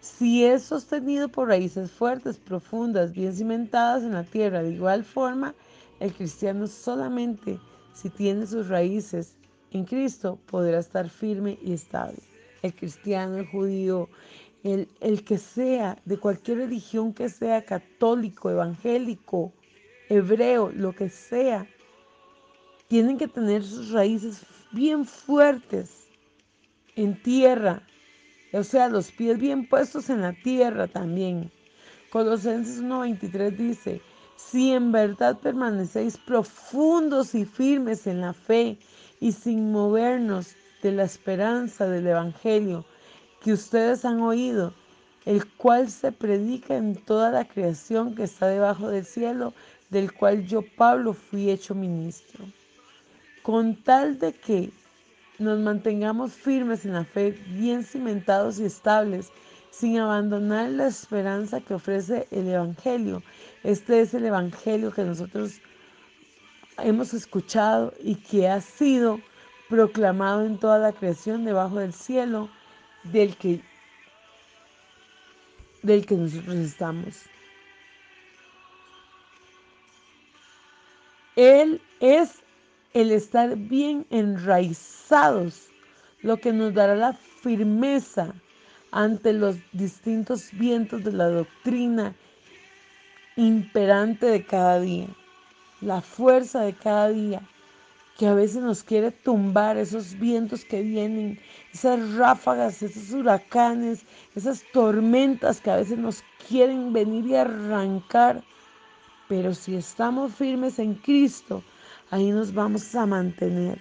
si 0.00 0.44
es 0.44 0.62
sostenido 0.62 1.28
por 1.28 1.48
raíces 1.48 1.90
fuertes, 1.90 2.38
profundas, 2.38 3.12
bien 3.12 3.34
cimentadas 3.34 4.02
en 4.02 4.12
la 4.12 4.24
tierra. 4.24 4.62
De 4.62 4.72
igual 4.72 5.04
forma, 5.04 5.54
el 6.00 6.12
cristiano 6.12 6.66
solamente 6.66 7.60
si 7.92 8.10
tiene 8.10 8.46
sus 8.46 8.68
raíces 8.68 9.36
en 9.70 9.84
Cristo 9.84 10.38
podrá 10.46 10.78
estar 10.78 11.08
firme 11.08 11.58
y 11.62 11.72
estable. 11.72 12.18
El 12.62 12.74
cristiano, 12.74 13.38
el 13.38 13.46
judío, 13.46 14.08
el, 14.62 14.88
el 15.00 15.24
que 15.24 15.38
sea, 15.38 15.98
de 16.04 16.18
cualquier 16.18 16.58
religión 16.58 17.12
que 17.12 17.28
sea, 17.28 17.64
católico, 17.64 18.50
evangélico, 18.50 19.52
hebreo, 20.08 20.70
lo 20.70 20.94
que 20.94 21.08
sea, 21.08 21.66
tienen 22.88 23.16
que 23.16 23.28
tener 23.28 23.64
sus 23.64 23.90
raíces 23.90 24.44
bien 24.72 25.04
fuertes 25.04 26.08
en 26.94 27.20
tierra, 27.22 27.82
o 28.52 28.62
sea, 28.62 28.88
los 28.88 29.10
pies 29.10 29.38
bien 29.38 29.66
puestos 29.66 30.10
en 30.10 30.20
la 30.20 30.34
tierra 30.34 30.86
también. 30.86 31.50
Colosenses 32.10 32.82
1.23 32.82 33.56
dice, 33.56 34.02
si 34.50 34.72
en 34.72 34.92
verdad 34.92 35.38
permanecéis 35.38 36.18
profundos 36.18 37.34
y 37.34 37.44
firmes 37.44 38.06
en 38.06 38.20
la 38.20 38.32
fe 38.32 38.78
y 39.20 39.32
sin 39.32 39.72
movernos 39.72 40.54
de 40.82 40.92
la 40.92 41.04
esperanza 41.04 41.88
del 41.88 42.06
Evangelio 42.06 42.84
que 43.42 43.52
ustedes 43.52 44.04
han 44.04 44.20
oído, 44.20 44.74
el 45.24 45.46
cual 45.46 45.90
se 45.90 46.12
predica 46.12 46.76
en 46.76 46.96
toda 46.96 47.30
la 47.30 47.44
creación 47.44 48.14
que 48.14 48.24
está 48.24 48.48
debajo 48.48 48.88
del 48.88 49.04
cielo, 49.04 49.54
del 49.90 50.12
cual 50.12 50.46
yo, 50.46 50.62
Pablo, 50.76 51.12
fui 51.12 51.50
hecho 51.50 51.74
ministro. 51.74 52.44
Con 53.42 53.76
tal 53.76 54.18
de 54.18 54.32
que 54.32 54.70
nos 55.38 55.58
mantengamos 55.58 56.32
firmes 56.32 56.84
en 56.84 56.92
la 56.92 57.04
fe, 57.04 57.32
bien 57.48 57.84
cimentados 57.84 58.58
y 58.58 58.64
estables, 58.64 59.30
sin 59.72 59.98
abandonar 59.98 60.70
la 60.70 60.86
esperanza 60.86 61.60
que 61.60 61.74
ofrece 61.74 62.28
el 62.30 62.46
Evangelio. 62.46 63.22
Este 63.64 64.02
es 64.02 64.12
el 64.12 64.26
Evangelio 64.26 64.92
que 64.92 65.02
nosotros 65.02 65.60
hemos 66.78 67.14
escuchado 67.14 67.94
y 68.00 68.16
que 68.16 68.48
ha 68.48 68.60
sido 68.60 69.18
proclamado 69.70 70.44
en 70.44 70.58
toda 70.58 70.78
la 70.78 70.92
creación 70.92 71.46
debajo 71.46 71.78
del 71.78 71.94
cielo, 71.94 72.50
del 73.04 73.34
que, 73.36 73.62
del 75.82 76.04
que 76.04 76.16
nosotros 76.16 76.56
estamos. 76.56 77.22
Él 81.34 81.80
es 82.00 82.42
el 82.92 83.10
estar 83.10 83.56
bien 83.56 84.06
enraizados, 84.10 85.68
lo 86.20 86.36
que 86.36 86.52
nos 86.52 86.74
dará 86.74 86.94
la 86.94 87.14
firmeza 87.14 88.34
ante 88.92 89.32
los 89.32 89.56
distintos 89.72 90.50
vientos 90.52 91.02
de 91.02 91.12
la 91.12 91.28
doctrina 91.28 92.14
imperante 93.36 94.26
de 94.26 94.44
cada 94.44 94.78
día, 94.80 95.08
la 95.80 96.02
fuerza 96.02 96.60
de 96.60 96.74
cada 96.74 97.08
día, 97.08 97.42
que 98.18 98.26
a 98.26 98.34
veces 98.34 98.62
nos 98.62 98.82
quiere 98.84 99.10
tumbar 99.10 99.78
esos 99.78 100.18
vientos 100.18 100.66
que 100.66 100.82
vienen, 100.82 101.40
esas 101.72 102.14
ráfagas, 102.14 102.82
esos 102.82 103.10
huracanes, 103.10 104.04
esas 104.36 104.62
tormentas 104.72 105.60
que 105.62 105.70
a 105.70 105.76
veces 105.76 105.98
nos 105.98 106.22
quieren 106.46 106.92
venir 106.92 107.24
y 107.26 107.34
arrancar. 107.34 108.44
Pero 109.28 109.54
si 109.54 109.76
estamos 109.76 110.34
firmes 110.34 110.78
en 110.78 110.94
Cristo, 110.96 111.62
ahí 112.10 112.30
nos 112.30 112.52
vamos 112.52 112.94
a 112.94 113.06
mantener 113.06 113.80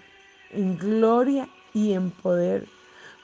en 0.51 0.77
gloria 0.77 1.49
y 1.73 1.91
en 1.91 2.09
poder. 2.11 2.65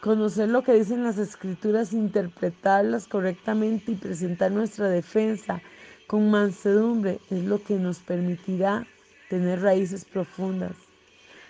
Conocer 0.01 0.49
lo 0.49 0.63
que 0.63 0.73
dicen 0.73 1.03
las 1.03 1.17
escrituras, 1.17 1.91
interpretarlas 1.91 3.07
correctamente 3.07 3.93
y 3.93 3.95
presentar 3.95 4.51
nuestra 4.51 4.89
defensa 4.89 5.59
con 6.05 6.29
mansedumbre 6.29 7.19
es 7.31 7.43
lo 7.43 7.61
que 7.63 7.75
nos 7.75 7.97
permitirá 7.99 8.85
tener 9.29 9.61
raíces 9.61 10.05
profundas. 10.05 10.73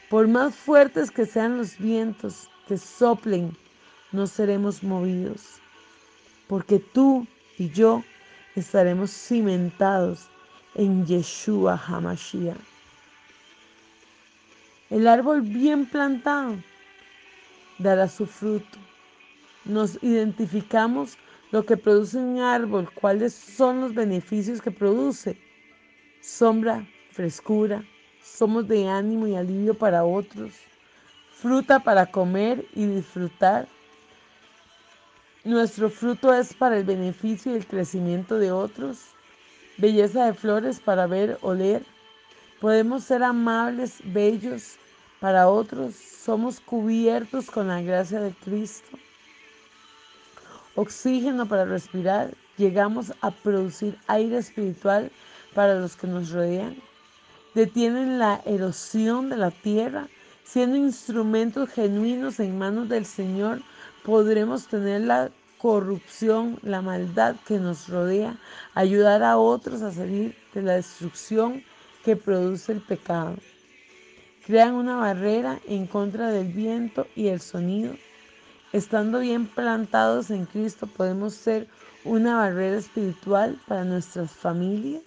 Por 0.10 0.30
más 0.30 0.56
fuertes 0.56 1.12
que 1.12 1.26
sean 1.26 1.58
los 1.58 1.78
vientos 1.78 2.50
que 2.68 2.78
soplen, 2.78 3.56
no 4.14 4.26
seremos 4.26 4.82
movidos, 4.82 5.60
porque 6.48 6.80
tú 6.80 7.28
y 7.58 7.70
yo 7.70 8.04
estaremos 8.56 9.12
cimentados 9.12 10.28
en 10.76 11.06
Yeshua 11.06 11.82
Hamashiach. 11.86 12.58
El 14.90 15.06
árbol 15.06 15.42
bien 15.42 15.86
plantado 15.86 16.56
dará 17.80 18.08
su 18.08 18.26
fruto. 18.26 18.78
Nos 19.66 20.02
identificamos 20.02 21.18
lo 21.52 21.66
que 21.66 21.78
produce 21.78 22.18
un 22.18 22.40
árbol, 22.40 22.90
cuáles 22.94 23.34
son 23.34 23.82
los 23.82 23.94
beneficios 23.94 24.62
que 24.62 24.72
produce. 24.72 25.38
Sombra, 26.22 26.86
frescura, 27.12 27.84
somos 28.24 28.68
de 28.68 28.88
ánimo 28.88 29.28
y 29.28 29.36
alivio 29.36 29.74
para 29.74 30.04
otros, 30.04 30.54
fruta 31.32 31.80
para 31.80 32.06
comer 32.06 32.66
y 32.74 32.86
disfrutar. 32.86 33.68
Nuestro 35.44 35.90
fruto 35.90 36.34
es 36.34 36.54
para 36.54 36.78
el 36.78 36.84
beneficio 36.84 37.54
y 37.54 37.56
el 37.56 37.66
crecimiento 37.66 38.38
de 38.38 38.52
otros, 38.52 39.00
belleza 39.78 40.26
de 40.26 40.34
flores 40.34 40.80
para 40.80 41.08
ver, 41.08 41.38
oler. 41.42 41.86
Podemos 42.60 43.06
ser 43.06 43.24
amables, 43.24 44.00
bellos 44.04 44.78
para 45.20 45.50
otros, 45.50 45.96
somos 45.96 46.60
cubiertos 46.60 47.50
con 47.50 47.70
la 47.70 47.82
gracia 47.82 48.20
de 48.20 48.32
Cristo. 48.32 48.98
Oxígeno 50.76 51.48
para 51.48 51.66
respirar, 51.66 52.36
llegamos 52.58 53.12
a 53.22 53.32
producir 53.32 53.98
aire 54.08 54.38
espiritual 54.38 55.12
para 55.56 55.76
los 55.76 55.96
que 55.96 56.06
nos 56.06 56.30
rodean. 56.30 56.76
Detienen 57.56 58.20
la 58.20 58.42
erosión 58.46 59.30
de 59.30 59.38
la 59.38 59.50
tierra, 59.50 60.08
siendo 60.44 60.78
instrumentos 60.78 61.70
genuinos 61.72 62.40
en 62.40 62.60
manos 62.60 62.88
del 62.90 63.06
Señor, 63.06 63.62
podremos 64.04 64.68
tener 64.68 65.02
la 65.02 65.32
corrupción, 65.58 66.60
la 66.62 66.84
maldad 66.84 67.36
que 67.48 67.58
nos 67.58 67.90
rodea, 67.90 68.38
ayudar 68.76 69.24
a 69.24 69.38
otros 69.38 69.82
a 69.82 69.92
salir 69.92 70.36
de 70.54 70.62
la 70.62 70.74
destrucción 70.74 71.64
que 72.06 72.16
produce 72.16 72.74
el 72.74 72.82
pecado 72.82 73.36
crean 74.48 74.76
una 74.76 74.96
barrera 74.96 75.60
en 75.68 75.88
contra 75.88 76.32
del 76.32 76.48
viento 76.48 77.06
y 77.18 77.28
el 77.28 77.42
sonido. 77.42 77.94
Estando 78.72 79.20
bien 79.20 79.46
plantados 79.46 80.32
en 80.32 80.46
Cristo 80.46 80.88
podemos 80.88 81.34
ser 81.34 81.68
una 82.06 82.38
barrera 82.38 82.78
espiritual 82.78 83.60
para 83.68 83.84
nuestras 83.84 84.32
familias. 84.32 85.04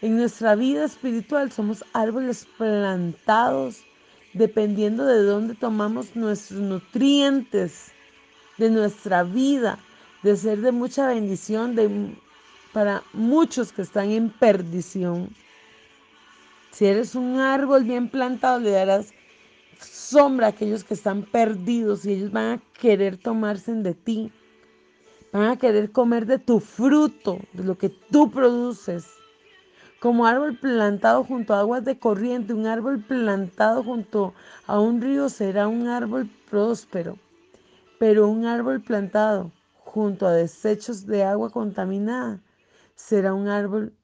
En 0.00 0.16
nuestra 0.16 0.54
vida 0.54 0.84
espiritual 0.84 1.50
somos 1.50 1.84
árboles 1.92 2.46
plantados 2.56 3.82
dependiendo 4.32 5.04
de 5.04 5.22
dónde 5.22 5.56
tomamos 5.56 6.14
nuestros 6.14 6.60
nutrientes 6.60 7.86
de 8.58 8.70
nuestra 8.70 9.24
vida, 9.24 9.76
de 10.22 10.36
ser 10.36 10.60
de 10.60 10.70
mucha 10.70 11.08
bendición 11.08 12.16
para 12.72 13.02
muchos 13.12 13.72
que 13.72 13.82
están 13.82 14.10
en 14.10 14.30
perdición. 14.30 15.34
Si 16.76 16.84
eres 16.84 17.14
un 17.14 17.40
árbol 17.40 17.84
bien 17.84 18.10
plantado, 18.10 18.60
le 18.60 18.70
darás 18.72 19.14
sombra 19.80 20.48
a 20.48 20.50
aquellos 20.50 20.84
que 20.84 20.92
están 20.92 21.22
perdidos 21.22 22.04
y 22.04 22.12
ellos 22.12 22.30
van 22.30 22.58
a 22.58 22.62
querer 22.78 23.16
tomarse 23.16 23.72
de 23.72 23.94
ti. 23.94 24.30
Van 25.32 25.44
a 25.44 25.56
querer 25.56 25.90
comer 25.90 26.26
de 26.26 26.38
tu 26.38 26.60
fruto, 26.60 27.38
de 27.54 27.64
lo 27.64 27.78
que 27.78 27.88
tú 27.88 28.30
produces. 28.30 29.06
Como 30.00 30.26
árbol 30.26 30.58
plantado 30.58 31.24
junto 31.24 31.54
a 31.54 31.60
aguas 31.60 31.82
de 31.82 31.98
corriente, 31.98 32.52
un 32.52 32.66
árbol 32.66 33.02
plantado 33.02 33.82
junto 33.82 34.34
a 34.66 34.78
un 34.78 35.00
río 35.00 35.30
será 35.30 35.68
un 35.68 35.88
árbol 35.88 36.28
próspero. 36.50 37.16
Pero 37.98 38.28
un 38.28 38.44
árbol 38.44 38.82
plantado 38.82 39.50
junto 39.78 40.26
a 40.26 40.32
desechos 40.34 41.06
de 41.06 41.24
agua 41.24 41.48
contaminada 41.48 42.42
será 42.96 43.32
un 43.32 43.48
árbol 43.48 43.94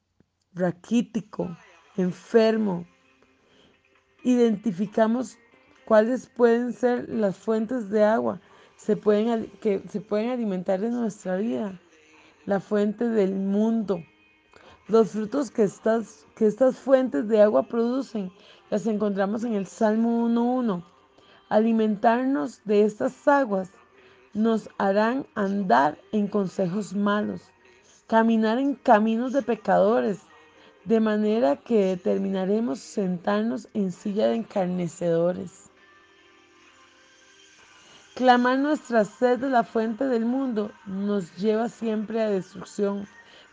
raquítico, 0.54 1.54
enfermo. 1.96 2.86
Identificamos 4.22 5.38
cuáles 5.84 6.26
pueden 6.28 6.72
ser 6.72 7.08
las 7.08 7.36
fuentes 7.36 7.90
de 7.90 8.04
agua 8.04 8.40
se 8.82 8.96
pueden, 8.96 9.46
que 9.60 9.80
se 9.88 10.00
pueden 10.00 10.30
alimentar 10.30 10.80
de 10.80 10.90
nuestra 10.90 11.36
vida, 11.36 11.78
la 12.46 12.58
fuente 12.58 13.08
del 13.08 13.32
mundo. 13.32 14.02
Los 14.88 15.10
frutos 15.10 15.52
que 15.52 15.62
estas, 15.62 16.26
que 16.34 16.46
estas 16.46 16.78
fuentes 16.78 17.28
de 17.28 17.40
agua 17.40 17.68
producen 17.68 18.32
las 18.70 18.86
encontramos 18.88 19.44
en 19.44 19.54
el 19.54 19.66
Salmo 19.66 20.28
1.1. 20.28 20.84
Alimentarnos 21.48 22.60
de 22.64 22.84
estas 22.84 23.28
aguas 23.28 23.70
nos 24.34 24.68
harán 24.78 25.26
andar 25.36 25.96
en 26.10 26.26
consejos 26.26 26.92
malos, 26.92 27.42
caminar 28.08 28.58
en 28.58 28.74
caminos 28.74 29.32
de 29.32 29.42
pecadores, 29.42 30.22
de 30.84 30.98
manera 30.98 31.56
que 31.56 31.84
determinaremos 31.84 32.80
sentarnos 32.80 33.68
en 33.72 33.92
silla 33.92 34.26
de 34.26 34.36
encarnecedores. 34.36 35.70
Clamar 38.14 38.58
nuestra 38.58 39.04
sed 39.04 39.38
de 39.38 39.48
la 39.48 39.62
fuente 39.62 40.06
del 40.06 40.24
mundo 40.24 40.72
nos 40.86 41.34
lleva 41.36 41.68
siempre 41.68 42.20
a 42.20 42.28
destrucción. 42.28 43.06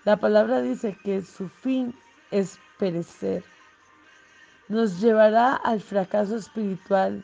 La 0.06 0.18
palabra 0.18 0.62
dice 0.62 0.98
que 1.04 1.22
su 1.22 1.50
fin 1.50 1.94
es 2.32 2.60
perecer. 2.78 3.44
Nos 4.68 5.00
llevará 5.00 5.56
al 5.56 5.82
fracaso 5.82 6.36
espiritual. 6.36 7.24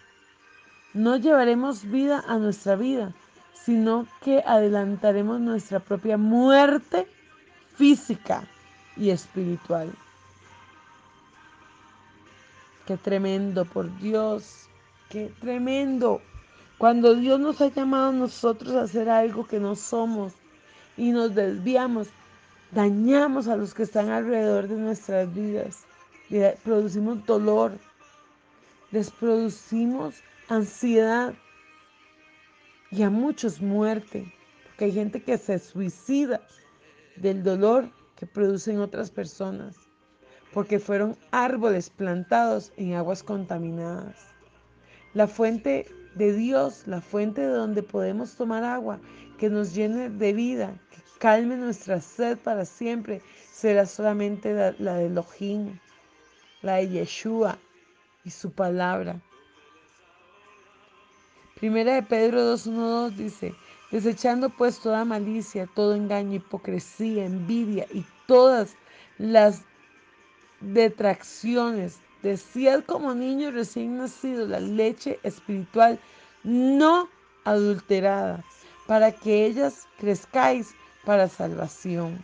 no 0.93 1.17
llevaremos 1.17 1.83
vida 1.83 2.23
a 2.25 2.37
nuestra 2.37 2.77
vida, 2.77 3.11
sino 3.53 4.07
que 4.21 4.41
adelantaremos 4.45 5.41
nuestra 5.41 5.81
propia 5.81 6.17
muerte 6.17 7.05
física 7.75 8.47
y 8.97 9.09
espiritual. 9.09 9.93
Qué 12.85 12.97
tremendo, 12.97 13.65
por 13.65 13.95
Dios, 13.99 14.69
qué 15.09 15.31
tremendo. 15.39 16.21
Cuando 16.77 17.15
Dios 17.15 17.39
nos 17.39 17.61
ha 17.61 17.69
llamado 17.69 18.09
a 18.09 18.13
nosotros 18.13 18.75
a 18.75 18.83
hacer 18.83 19.09
algo 19.09 19.47
que 19.47 19.59
no 19.59 19.75
somos 19.75 20.33
y 20.97 21.11
nos 21.11 21.33
desviamos, 21.33 22.07
dañamos 22.71 23.47
a 23.47 23.55
los 23.55 23.73
que 23.73 23.83
están 23.83 24.09
alrededor 24.09 24.67
de 24.67 24.75
nuestras 24.75 25.33
vidas, 25.33 25.83
producimos 26.63 27.25
dolor, 27.25 27.77
les 28.91 29.09
producimos 29.09 30.15
ansiedad 30.49 31.33
y 32.91 33.03
a 33.03 33.09
muchos 33.09 33.61
muerte, 33.61 34.31
porque 34.67 34.85
hay 34.85 34.91
gente 34.91 35.23
que 35.23 35.37
se 35.37 35.59
suicida 35.59 36.41
del 37.15 37.43
dolor 37.43 37.89
producen 38.25 38.79
otras 38.79 39.11
personas, 39.11 39.75
porque 40.53 40.79
fueron 40.79 41.17
árboles 41.31 41.89
plantados 41.89 42.71
en 42.77 42.93
aguas 42.93 43.23
contaminadas. 43.23 44.27
La 45.13 45.27
fuente 45.27 45.85
de 46.15 46.33
Dios, 46.33 46.83
la 46.87 47.01
fuente 47.01 47.41
de 47.41 47.47
donde 47.47 47.83
podemos 47.83 48.35
tomar 48.35 48.63
agua, 48.63 48.99
que 49.37 49.49
nos 49.49 49.73
llene 49.73 50.09
de 50.09 50.33
vida, 50.33 50.79
que 50.91 51.01
calme 51.19 51.57
nuestra 51.57 51.99
sed 51.99 52.37
para 52.37 52.65
siempre, 52.65 53.21
será 53.51 53.85
solamente 53.85 54.53
la, 54.79 54.95
de 54.95 55.05
Elohim, 55.07 55.79
la 56.61 56.75
de 56.75 56.89
Yeshua 56.89 57.57
y 58.23 58.29
su 58.29 58.51
palabra. 58.51 59.21
Primera 61.55 61.95
de 61.95 62.03
Pedro 62.03 62.53
2.1.2 62.53 63.15
dice, 63.15 63.55
desechando 63.95 64.49
pues 64.49 64.79
toda 64.79 65.05
malicia, 65.05 65.69
todo 65.73 65.95
engaño, 65.95 66.35
hipocresía, 66.35 67.23
envidia 67.23 67.87
y 67.93 68.05
todas 68.27 68.75
las 69.17 69.61
detracciones. 70.59 71.99
Decíad 72.21 72.83
como 72.83 73.13
niño 73.13 73.51
recién 73.51 73.97
nacido 73.97 74.47
la 74.47 74.59
leche 74.59 75.17
espiritual 75.23 75.97
no 76.43 77.07
adulterada, 77.45 78.43
para 78.85 79.13
que 79.13 79.45
ellas 79.45 79.87
crezcáis 79.97 80.75
para 81.05 81.29
salvación. 81.29 82.21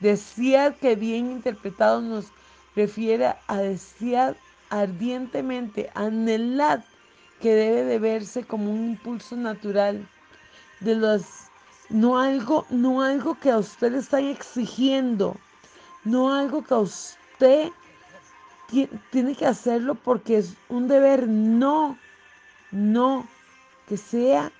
Desead 0.00 0.74
que 0.76 0.96
bien 0.96 1.32
interpretado 1.32 2.00
nos 2.00 2.28
refiere 2.74 3.34
a 3.46 3.56
desear 3.58 4.38
ardientemente, 4.70 5.90
anhelad 5.94 6.80
que 7.40 7.54
debe 7.54 7.84
de 7.84 7.98
verse 7.98 8.44
como 8.44 8.70
un 8.70 8.90
impulso 8.90 9.36
natural 9.36 10.08
de 10.80 10.94
los 10.94 11.22
no 11.88 12.18
algo, 12.18 12.66
no 12.70 13.02
algo 13.02 13.34
que 13.34 13.50
a 13.50 13.58
usted 13.58 13.92
le 13.92 13.98
están 13.98 14.24
exigiendo, 14.24 15.36
no 16.04 16.34
algo 16.34 16.62
que 16.62 16.74
a 16.74 16.78
usted 16.78 17.70
tiene 19.10 19.34
que 19.34 19.46
hacerlo 19.46 19.94
porque 19.94 20.38
es 20.38 20.54
un 20.68 20.88
deber, 20.88 21.26
no, 21.26 21.98
no, 22.70 23.26
que 23.88 23.96
sea 23.96 24.52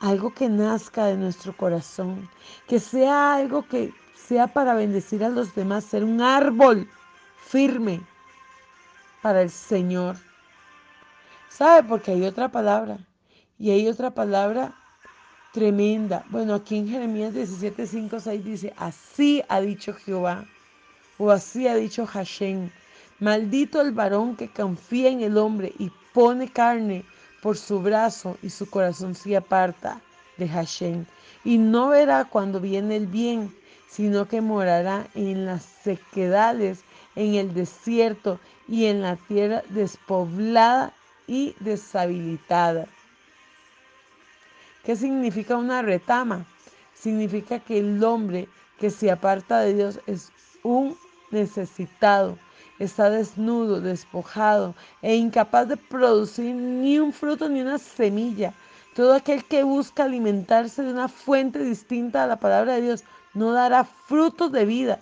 algo 0.00 0.32
que 0.34 0.48
nazca 0.48 1.06
de 1.06 1.16
nuestro 1.16 1.56
corazón, 1.56 2.28
que 2.66 2.78
sea 2.78 3.34
algo 3.34 3.66
que 3.66 3.92
sea 4.14 4.46
para 4.46 4.74
bendecir 4.74 5.24
a 5.24 5.30
los 5.30 5.54
demás, 5.54 5.84
ser 5.84 6.04
un 6.04 6.20
árbol 6.20 6.88
firme, 7.46 8.00
para 9.22 9.42
el 9.42 9.50
Señor. 9.50 10.16
¿Sabe? 11.58 11.88
Porque 11.88 12.12
hay 12.12 12.22
otra 12.22 12.48
palabra. 12.52 12.98
Y 13.58 13.70
hay 13.70 13.88
otra 13.88 14.12
palabra 14.12 14.76
tremenda. 15.52 16.24
Bueno, 16.30 16.54
aquí 16.54 16.76
en 16.76 16.88
Jeremías 16.88 17.34
17, 17.34 17.84
5, 17.84 18.20
6 18.20 18.44
dice, 18.44 18.74
así 18.76 19.42
ha 19.48 19.60
dicho 19.60 19.92
Jehová, 19.92 20.46
o 21.18 21.32
así 21.32 21.66
ha 21.66 21.74
dicho 21.74 22.06
Hashem, 22.06 22.70
maldito 23.18 23.80
el 23.80 23.90
varón 23.90 24.36
que 24.36 24.48
confía 24.48 25.08
en 25.08 25.22
el 25.22 25.36
hombre 25.36 25.72
y 25.80 25.90
pone 26.12 26.48
carne 26.48 27.04
por 27.42 27.56
su 27.56 27.80
brazo 27.80 28.38
y 28.40 28.50
su 28.50 28.70
corazón 28.70 29.16
se 29.16 29.36
aparta 29.36 30.00
de 30.36 30.48
Hashem. 30.48 31.06
Y 31.44 31.58
no 31.58 31.88
verá 31.88 32.26
cuando 32.26 32.60
viene 32.60 32.94
el 32.94 33.08
bien, 33.08 33.52
sino 33.90 34.28
que 34.28 34.40
morará 34.40 35.08
en 35.16 35.44
las 35.44 35.64
sequedades, 35.82 36.84
en 37.16 37.34
el 37.34 37.52
desierto 37.52 38.38
y 38.68 38.84
en 38.84 39.02
la 39.02 39.16
tierra 39.16 39.64
despoblada 39.70 40.92
y 41.28 41.54
deshabilitada. 41.60 42.86
¿Qué 44.82 44.96
significa 44.96 45.56
una 45.56 45.82
retama? 45.82 46.46
Significa 46.94 47.60
que 47.60 47.78
el 47.78 48.02
hombre 48.02 48.48
que 48.78 48.90
se 48.90 49.10
aparta 49.10 49.60
de 49.60 49.74
Dios 49.74 50.00
es 50.06 50.32
un 50.64 50.96
necesitado, 51.30 52.38
está 52.78 53.10
desnudo, 53.10 53.80
despojado 53.80 54.74
e 55.02 55.14
incapaz 55.14 55.68
de 55.68 55.76
producir 55.76 56.54
ni 56.54 56.98
un 56.98 57.12
fruto 57.12 57.48
ni 57.48 57.60
una 57.60 57.78
semilla. 57.78 58.54
Todo 58.94 59.14
aquel 59.14 59.44
que 59.44 59.62
busca 59.62 60.04
alimentarse 60.04 60.82
de 60.82 60.90
una 60.90 61.08
fuente 61.08 61.60
distinta 61.60 62.24
a 62.24 62.26
la 62.26 62.36
palabra 62.36 62.74
de 62.74 62.82
Dios 62.82 63.04
no 63.34 63.52
dará 63.52 63.84
frutos 63.84 64.50
de 64.50 64.64
vida. 64.64 65.00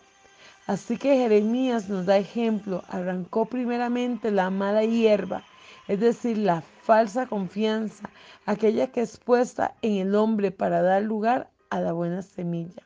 Así 0.67 0.97
que 0.97 1.17
Jeremías 1.17 1.89
nos 1.89 2.07
da 2.07 2.19
ejemplo, 2.19 2.83
arrancó 2.89 3.45
primeramente 3.45 4.33
la 4.33 4.51
mala 4.51 4.85
hierba, 4.85 5.45
es 5.89 6.01
decir, 6.01 6.39
la 6.39 6.63
falsa 6.63 7.27
confianza, 7.27 8.11
aquella 8.45 8.93
que 8.93 9.03
es 9.03 9.19
puesta 9.19 9.75
en 9.83 9.95
el 9.95 10.15
hombre 10.15 10.51
para 10.51 10.83
dar 10.83 11.03
lugar 11.03 11.51
a 11.71 11.81
la 11.81 11.93
buena 11.93 12.23
semilla. 12.23 12.83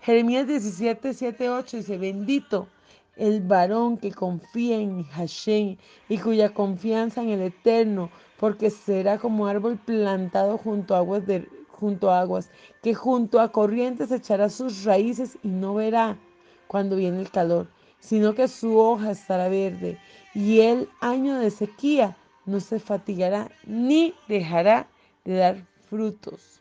Jeremías 0.00 0.46
17, 0.46 1.14
7, 1.14 1.50
8 1.50 1.76
dice, 1.78 1.96
bendito 1.96 2.68
el 3.16 3.40
varón 3.40 3.96
que 3.96 4.12
confía 4.12 4.76
en 4.76 5.04
Hashem 5.04 5.76
y 6.08 6.18
cuya 6.18 6.52
confianza 6.52 7.22
en 7.22 7.30
el 7.30 7.42
Eterno, 7.42 8.10
porque 8.38 8.70
será 8.70 9.18
como 9.18 9.46
árbol 9.46 9.78
plantado 9.78 10.58
junto 10.58 10.94
a 10.94 10.98
aguas 10.98 11.22
junto 11.68 12.10
a 12.10 12.20
aguas, 12.20 12.50
que 12.82 12.94
junto 12.94 13.40
a 13.40 13.50
corrientes 13.50 14.10
echará 14.10 14.48
sus 14.48 14.84
raíces 14.84 15.38
y 15.42 15.48
no 15.48 15.74
verá 15.74 16.16
cuando 16.66 16.96
viene 16.96 17.20
el 17.20 17.30
calor, 17.30 17.68
sino 18.04 18.34
que 18.34 18.48
su 18.48 18.78
hoja 18.78 19.12
estará 19.12 19.48
verde 19.48 19.98
y 20.34 20.60
el 20.60 20.88
año 21.00 21.38
de 21.38 21.50
sequía 21.50 22.16
no 22.44 22.60
se 22.60 22.78
fatigará 22.78 23.50
ni 23.64 24.14
dejará 24.28 24.88
de 25.24 25.36
dar 25.36 25.66
frutos. 25.88 26.60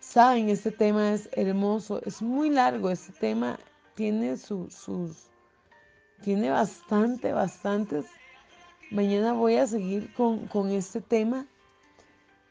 Saben, 0.00 0.48
este 0.48 0.72
tema 0.72 1.12
es 1.12 1.28
hermoso, 1.32 2.02
es 2.04 2.20
muy 2.20 2.50
largo, 2.50 2.90
este 2.90 3.12
tema 3.12 3.58
tiene 3.94 4.36
sus, 4.36 5.28
tiene 6.22 6.50
bastante, 6.50 7.32
bastantes. 7.32 8.06
Mañana 8.90 9.32
voy 9.32 9.56
a 9.56 9.66
seguir 9.66 10.12
con, 10.14 10.48
con 10.48 10.70
este 10.70 11.00
tema 11.00 11.46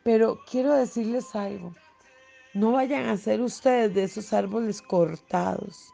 pero 0.04 0.40
quiero 0.50 0.74
decirles 0.74 1.36
algo. 1.36 1.76
No 2.54 2.74
vayan 2.74 3.08
a 3.08 3.18
ser 3.18 3.42
ustedes 3.42 3.94
de 3.94 4.04
esos 4.04 4.34
árboles 4.34 4.82
cortados. 4.82 5.94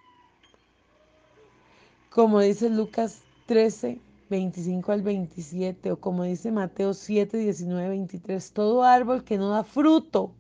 Como 2.18 2.40
dice 2.40 2.72
Lucas 2.72 3.22
13, 3.46 4.02
25 4.32 4.92
al 4.92 5.04
27, 5.04 5.92
o 5.92 5.98
como 5.98 6.24
dice 6.24 6.52
Mateo 6.52 6.96
7, 6.96 7.38
19, 7.38 7.90
23, 7.90 8.54
todo 8.54 8.82
árbol 8.82 9.24
que 9.24 9.38
no 9.38 9.50
da 9.50 9.64
fruto 9.64 10.32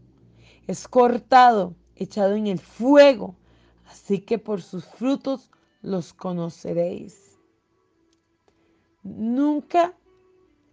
es 0.65 0.87
cortado, 0.87 1.75
echado 1.95 2.33
en 2.33 2.47
el 2.47 2.57
fuego. 2.57 3.35
Así 3.85 4.21
que 4.21 4.39
por 4.39 4.63
sus 4.63 4.85
frutos 4.85 5.51
los 5.83 6.13
conoceréis. 6.13 7.37
Nunca 9.03 9.93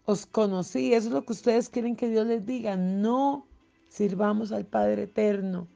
os 0.06 0.24
conocí. 0.24 0.94
Eso 0.94 1.08
es 1.08 1.12
lo 1.12 1.26
que 1.26 1.34
ustedes 1.34 1.68
quieren 1.68 1.96
que 1.96 2.08
Dios 2.08 2.26
les 2.26 2.46
diga. 2.46 2.76
No 2.76 3.46
sirvamos 3.88 4.52
al 4.52 4.64
Padre 4.64 5.02
Eterno 5.02 5.68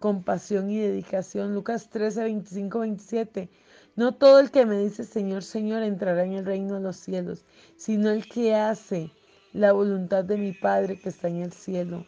con 0.00 0.22
pasión 0.22 0.68
y 0.68 0.76
dedicación. 0.76 1.54
Lucas 1.54 1.88
13, 1.88 2.24
25, 2.24 2.78
27. 2.80 3.50
No 3.96 4.12
todo 4.12 4.40
el 4.40 4.50
que 4.50 4.66
me 4.66 4.78
dice 4.78 5.04
Señor, 5.04 5.42
Señor 5.42 5.82
entrará 5.82 6.22
en 6.24 6.34
el 6.34 6.44
reino 6.44 6.74
de 6.74 6.80
los 6.80 6.96
cielos, 6.96 7.46
sino 7.76 8.10
el 8.10 8.28
que 8.28 8.54
hace 8.54 9.10
la 9.54 9.72
voluntad 9.72 10.22
de 10.22 10.36
mi 10.36 10.52
Padre 10.52 11.00
que 11.00 11.08
está 11.08 11.28
en 11.28 11.38
el 11.38 11.52
cielo. 11.52 12.04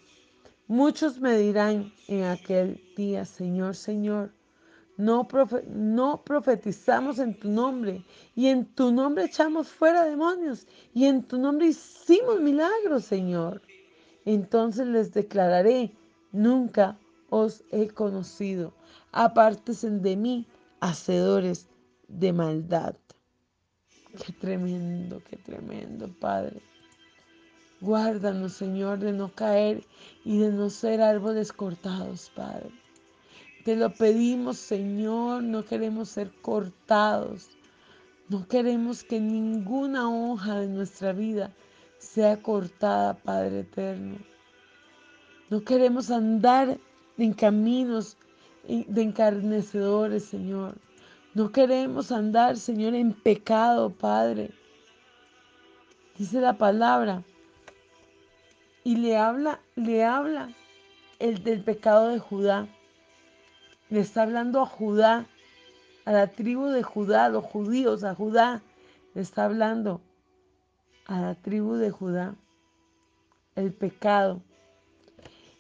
Muchos 0.67 1.19
me 1.19 1.39
dirán 1.39 1.91
en 2.07 2.25
aquel 2.25 2.79
día, 2.95 3.25
Señor, 3.25 3.75
Señor, 3.75 4.35
no, 4.99 5.27
no 5.71 6.23
profetizamos 6.25 7.19
en 7.21 7.39
tu 7.39 7.49
nombre 7.49 8.05
y 8.35 8.49
en 8.49 8.67
tu 8.67 8.93
nombre 8.93 9.25
echamos 9.25 9.69
fuera 9.69 10.05
demonios 10.05 10.67
y 10.93 11.07
en 11.07 11.23
tu 11.23 11.39
nombre 11.39 11.69
hicimos 11.69 12.39
milagros, 12.39 13.05
Señor. 13.07 13.63
Entonces 14.27 14.87
les 14.89 15.15
declararé, 15.15 15.93
nunca 16.33 16.99
os 17.31 17.65
he 17.71 17.89
conocido. 17.89 18.75
Apártense 19.13 19.89
de 19.89 20.17
mí, 20.17 20.47
hacedores 20.81 21.68
de 22.09 22.33
maldad. 22.33 22.97
Qué 24.25 24.33
tremendo, 24.33 25.23
qué 25.29 25.37
tremendo, 25.37 26.09
Padre. 26.19 26.61
Guárdanos, 27.81 28.55
Señor, 28.55 28.99
de 28.99 29.13
no 29.13 29.33
caer 29.33 29.85
y 30.25 30.39
de 30.39 30.51
no 30.51 30.71
ser 30.71 31.01
árboles 31.01 31.53
cortados, 31.53 32.33
Padre. 32.35 32.71
Te 33.65 33.77
lo 33.77 33.93
pedimos, 33.93 34.57
Señor, 34.57 35.43
no 35.43 35.65
queremos 35.65 36.09
ser 36.09 36.33
cortados. 36.41 37.51
No 38.29 38.49
queremos 38.49 39.05
que 39.05 39.21
ninguna 39.21 40.09
hoja 40.11 40.61
de 40.61 40.69
nuestra 40.69 41.13
vida 41.13 41.55
sea 41.99 42.43
cortada, 42.43 43.15
Padre 43.15 43.61
eterno. 43.61 44.19
No 45.51 45.63
queremos 45.63 46.11
andar 46.11 46.79
en 47.17 47.33
caminos 47.33 48.17
de 48.67 49.03
encarnecedores, 49.03 50.25
Señor. 50.25 50.75
No 51.35 51.53
queremos 51.53 52.11
andar, 52.11 52.57
Señor, 52.57 52.95
en 52.95 53.13
pecado, 53.13 53.91
Padre. 53.91 54.51
Dice 56.17 56.41
la 56.41 56.59
palabra. 56.59 57.23
Y 58.83 58.97
le 58.97 59.17
habla, 59.17 59.61
le 59.77 60.05
habla 60.05 60.51
el 61.19 61.43
del 61.45 61.63
pecado 61.63 62.09
de 62.09 62.19
Judá. 62.19 62.67
Le 63.91 64.01
está 64.01 64.23
hablando 64.23 64.61
a 64.61 64.67
Judá, 64.67 65.27
a 66.05 66.13
la 66.13 66.27
tribu 66.29 66.67
de 66.67 66.83
Judá, 66.83 67.27
a 67.27 67.29
los 67.29 67.45
judíos, 67.45 68.05
a 68.05 68.15
Judá. 68.15 68.63
Le 69.15 69.21
está 69.21 69.45
hablando 69.45 70.01
a 71.07 71.21
la 71.21 71.35
tribu 71.35 71.75
de 71.75 71.91
Judá. 71.91 72.35
El 73.55 73.73
pecado. 73.73 74.41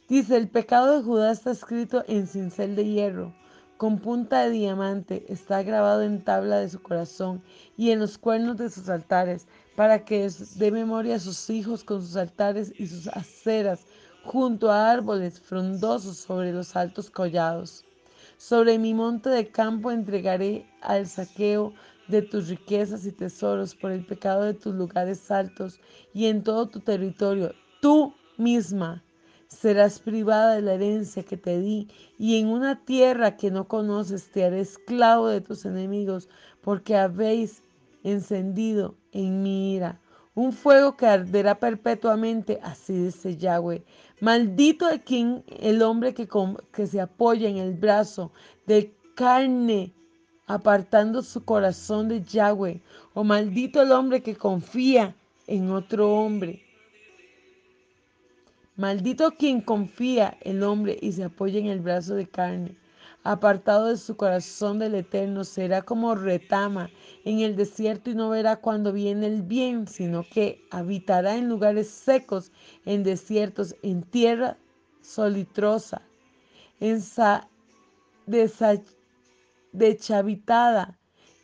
Dice, 0.09 0.37
el 0.37 0.49
pecado 0.49 0.97
de 0.97 1.05
Judá 1.05 1.33
está 1.33 1.51
escrito 1.51 2.03
en 2.09 2.27
cincel 2.27 2.75
de 2.77 2.87
hierro, 2.87 3.35
con 3.79 4.01
punta 4.01 4.43
de 4.43 4.51
diamante, 4.51 5.25
está 5.29 5.63
grabado 5.63 6.03
en 6.03 6.23
tabla 6.23 6.59
de 6.59 6.69
su 6.69 6.83
corazón 6.83 7.43
y 7.77 7.93
en 7.93 8.01
los 8.01 8.19
cuernos 8.19 8.57
de 8.57 8.71
sus 8.71 8.89
altares, 8.89 9.47
para 9.77 10.05
que 10.05 10.29
dé 10.57 10.73
memoria 10.73 11.15
a 11.15 11.21
sus 11.21 11.49
hijos 11.49 11.85
con 11.85 12.03
sus 12.03 12.17
altares 12.17 12.73
y 12.77 12.89
sus 12.89 13.07
aceras, 13.07 13.87
junto 14.25 14.71
a 14.73 14.91
árboles 14.91 15.41
frondosos 15.41 16.17
sobre 16.17 16.53
los 16.53 16.75
altos 16.75 17.09
collados. 17.09 17.85
Sobre 18.37 18.79
mi 18.79 18.95
monte 18.95 19.31
de 19.31 19.49
campo 19.49 19.93
entregaré 19.93 20.67
al 20.83 21.07
saqueo 21.07 21.73
de 22.09 22.23
tus 22.23 22.49
riquezas 22.49 23.07
y 23.07 23.13
tesoros 23.13 23.77
por 23.77 23.93
el 23.93 24.05
pecado 24.05 24.43
de 24.43 24.55
tus 24.55 24.75
lugares 24.75 25.31
altos 25.31 25.79
y 26.13 26.27
en 26.27 26.43
todo 26.43 26.67
tu 26.69 26.81
territorio. 26.81 27.55
Tú 27.81 28.13
misma 28.39 29.05
serás 29.49 30.01
privada 30.01 30.55
de 30.55 30.63
la 30.63 30.75
herencia 30.75 31.23
que 31.23 31.37
te 31.37 31.59
di 31.59 31.89
y 32.19 32.39
en 32.39 32.49
una 32.49 32.85
tierra 32.85 33.37
que 33.37 33.51
no 33.51 33.67
conoces 33.67 34.31
te 34.31 34.45
haré 34.45 34.61
esclavo 34.61 35.29
de 35.29 35.41
tus 35.41 35.65
enemigos 35.65 36.29
porque 36.63 36.97
habéis 36.97 37.63
encendido 38.05 38.95
en 39.13 39.43
mi 39.43 39.75
ira 39.75 40.01
un 40.39 40.53
fuego 40.53 40.97
que 40.97 41.05
arderá 41.05 41.59
perpetuamente, 41.59 42.61
así 42.63 42.93
dice 42.93 43.37
Yahweh. 43.37 43.83
Maldito 44.21 44.87
de 44.87 45.03
quien 45.03 45.43
el 45.49 45.83
hombre 45.83 46.15
que, 46.15 46.29
que 46.73 46.87
se 46.87 47.01
apoya 47.01 47.49
en 47.49 47.57
el 47.57 47.75
brazo 47.75 48.31
de 48.65 48.95
carne, 49.17 49.93
apartando 50.47 51.23
su 51.23 51.45
corazón 51.45 52.07
de 52.07 52.23
Yahweh. 52.23 52.81
O 53.15 53.25
maldito 53.25 53.83
el 53.83 53.91
hombre 53.91 54.23
que 54.23 54.37
confía 54.37 55.17
en 55.49 55.73
otro 55.73 56.15
hombre. 56.15 56.63
Maldito 58.79 59.33
quien 59.33 59.61
confía 59.61 60.39
el 60.41 60.63
hombre 60.63 60.97
y 61.03 61.11
se 61.11 61.25
apoya 61.25 61.59
en 61.59 61.67
el 61.67 61.81
brazo 61.81 62.15
de 62.15 62.29
carne 62.29 62.77
apartado 63.25 63.89
de 63.89 63.97
su 63.97 64.17
corazón 64.17 64.79
del 64.79 64.95
eterno, 64.95 65.43
será 65.43 65.83
como 65.83 66.15
retama 66.15 66.89
en 67.25 67.41
el 67.41 67.57
desierto 67.57 68.11
y 68.11 68.15
no 68.15 68.31
verá 68.31 68.55
cuando 68.55 68.93
viene 68.93 69.27
el 69.27 69.43
bien, 69.43 69.89
sino 69.89 70.23
que 70.23 70.65
habitará 70.71 71.35
en 71.35 71.49
lugares 71.49 71.89
secos, 71.89 72.53
en 72.87 73.03
desiertos, 73.03 73.75
en 73.83 74.05
tierra 74.05 74.57
solitrosa, 75.03 76.01
en 76.79 77.03
deshabitada. 79.73 80.97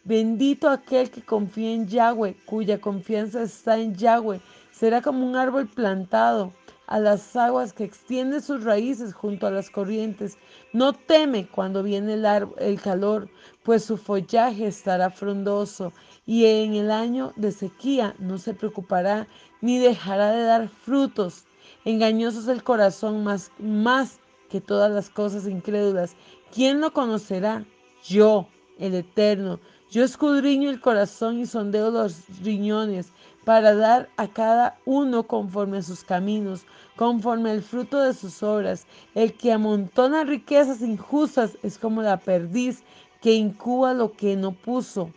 Bendito 0.05 0.71
aquel 0.71 1.11
que 1.11 1.23
confía 1.23 1.73
en 1.73 1.89
Yahweh, 1.89 2.37
cuya 2.47 2.81
confianza 2.81 3.43
está 3.43 3.77
en 3.77 3.97
Yahweh, 3.97 4.41
será 4.71 5.03
como 5.03 5.27
un 5.27 5.35
árbol 5.35 5.67
plantado 5.67 6.53
a 6.87 6.99
las 6.99 7.35
aguas 7.37 7.73
que 7.73 7.85
extiende 7.85 8.41
sus 8.41 8.65
raíces 8.65 9.15
junto 9.15 9.47
a 9.47 9.51
las 9.51 9.71
corrientes. 9.71 10.37
No 10.73 10.93
teme 10.93 11.47
cuando 11.49 11.83
viene 11.83 12.15
el, 12.15 12.27
el, 12.59 12.81
calor, 12.81 13.29
pues 13.63 13.85
su 13.85 13.97
follaje 13.97 14.67
estará 14.67 15.11
frondoso 15.11 15.93
y 16.27 16.45
en 16.47 16.75
el 16.75 16.91
año 16.91 17.33
de 17.37 17.53
sequía 17.53 18.15
no 18.19 18.39
se 18.39 18.55
preocupará 18.55 19.27
ni 19.61 19.79
dejará 19.79 20.31
de 20.33 20.43
dar 20.45 20.69
frutos. 20.69 21.45
Engañoso 21.85 22.41
es 22.41 22.49
el 22.49 22.63
corazón 22.63 23.25
más, 23.25 23.51
más 23.59 24.19
que 24.51 24.61
todas 24.61 24.91
las 24.91 25.11
cosas 25.11 25.47
incrédulas. 25.47 26.17
¿Quién 26.53 26.81
lo 26.81 26.93
conocerá? 26.93 27.65
Yo, 28.05 28.49
el 28.79 28.95
Eterno. 28.95 29.59
Yo 29.91 30.03
escudriño 30.03 30.71
el 30.71 30.81
corazón 30.81 31.39
y 31.39 31.47
sondeo 31.47 31.91
los 31.91 32.23
riñones 32.43 33.13
para 33.45 33.75
dar 33.75 34.09
a 34.17 34.27
cada 34.27 34.79
uno 34.85 35.27
conforme 35.27 35.79
a 35.79 35.83
sus 35.83 36.03
caminos, 36.03 36.65
conforme 36.97 37.51
al 37.51 37.63
fruto 37.63 38.01
de 38.01 38.15
sus 38.15 38.43
obras. 38.43 38.87
El 39.15 39.35
que 39.35 39.53
amontona 39.53 40.25
riquezas 40.25 40.81
injustas 40.81 41.59
es 41.63 41.79
como 41.79 42.03
la 42.03 42.19
perdiz 42.19 42.83
que 43.21 43.35
incuba 43.35 43.95
lo 43.95 44.13
que 44.13 44.37
no 44.37 44.53
puso. 44.53 45.11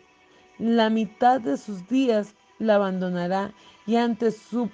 La 0.59 0.89
mitad 0.89 1.39
de 1.39 1.57
sus 1.57 1.87
días 1.87 2.33
la 2.59 2.75
abandonará 2.75 3.53
y 3.85 3.95
ante 3.95 4.31
su, 4.31 4.69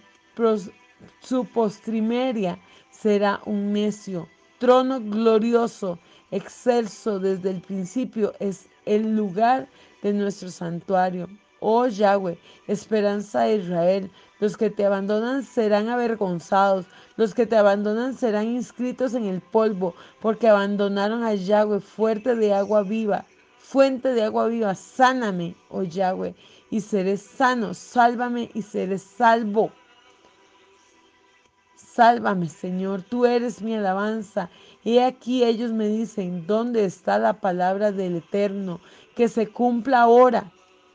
su 1.21 1.45
postrimeria 1.45 2.57
será 2.89 3.41
un 3.45 3.73
necio. 3.73 4.27
Trono 4.59 5.01
glorioso, 5.01 5.99
excelso 6.31 7.19
desde 7.19 7.49
el 7.49 7.61
principio, 7.61 8.33
es 8.39 8.69
el 8.85 9.15
lugar 9.15 9.67
de 10.01 10.13
nuestro 10.13 10.49
santuario. 10.49 11.27
Oh 11.65 11.87
Yahweh, 11.87 12.37
esperanza 12.67 13.43
de 13.43 13.55
Israel, 13.55 14.11
los 14.41 14.57
que 14.57 14.69
te 14.69 14.85
abandonan 14.85 15.43
serán 15.43 15.87
avergonzados, 15.87 16.85
los 17.15 17.33
que 17.33 17.45
te 17.45 17.55
abandonan 17.55 18.15
serán 18.15 18.47
inscritos 18.47 19.13
en 19.13 19.23
el 19.23 19.39
polvo, 19.39 19.95
porque 20.19 20.49
abandonaron 20.49 21.23
a 21.23 21.35
Yahweh, 21.35 21.79
fuerte 21.79 22.35
de 22.35 22.53
agua 22.53 22.83
viva, 22.83 23.23
fuente 23.59 24.09
de 24.13 24.23
agua 24.23 24.47
viva. 24.47 24.75
Sáname, 24.75 25.55
oh 25.69 25.83
Yahweh, 25.83 26.35
y 26.69 26.81
seré 26.81 27.15
sano, 27.15 27.73
sálvame 27.73 28.51
y 28.53 28.61
seré 28.61 28.97
salvo. 28.97 29.71
Sálvame, 31.77 32.49
Señor, 32.49 33.03
tú 33.03 33.25
eres 33.25 33.61
mi 33.61 33.73
alabanza. 33.73 34.49
He 34.83 35.01
aquí 35.01 35.45
ellos 35.45 35.71
me 35.71 35.87
dicen, 35.87 36.45
¿dónde 36.45 36.83
está 36.83 37.19
la 37.19 37.39
palabra 37.39 37.93
del 37.93 38.17
Eterno? 38.17 38.81
Que 39.15 39.29
se 39.29 39.47
cumpla 39.47 40.01
ahora 40.01 40.51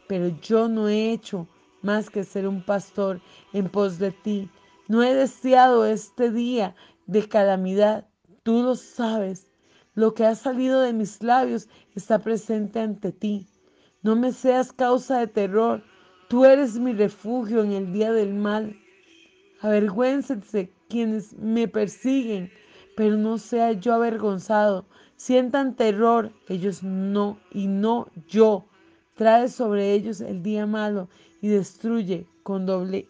pero 0.09 0.29
yo 0.40 0.68
no 0.68 0.88
he 0.88 1.12
hecho 1.12 1.47
más 1.83 2.11
que 2.11 2.25
ser 2.25 2.49
un 2.49 2.62
pastor 2.62 3.21
en 3.53 3.68
pos 3.68 3.99
de 3.99 4.11
ti. 4.11 4.51
No 4.88 5.03
he 5.03 5.14
deseado 5.14 5.87
este 5.87 6.33
día 6.33 6.75
de 7.07 7.29
calamidad. 7.29 8.09
Tú 8.42 8.62
lo 8.62 8.75
sabes. 8.75 9.53
Lo 9.94 10.14
que 10.14 10.25
ha 10.25 10.35
salido 10.35 10.81
de 10.81 10.92
mis 10.92 11.23
labios 11.23 11.68
está 11.94 12.18
presente 12.21 12.81
ante 12.81 13.12
ti. 13.12 13.47
No 14.03 14.16
me 14.16 14.33
seas 14.33 14.73
causa 14.73 15.18
de 15.18 15.27
terror. 15.27 15.85
Tú 16.29 16.44
eres 16.44 16.79
mi 16.79 16.92
refugio 16.92 17.62
en 17.62 17.73
el 17.73 17.92
día 17.92 18.12
del 18.12 18.33
mal. 18.33 18.77
Avergüéncense 19.61 20.73
quienes 20.88 21.37
me 21.37 21.68
persiguen, 21.68 22.51
pero 22.97 23.16
no 23.16 23.38
sea 23.38 23.73
yo 23.73 23.92
avergonzado. 23.92 24.87
Sientan 25.16 25.75
terror 25.75 26.33
ellos 26.49 26.83
no 26.83 27.40
y 27.51 27.66
no 27.66 28.09
yo 28.29 28.68
trae 29.18 29.48
sobre 29.48 29.92
ellos 29.92 30.20
el 30.20 30.44
día 30.44 30.64
malo 30.64 31.09
y 31.42 31.48
destruye 31.48 32.24
con 32.44 32.66
doble 32.66 33.09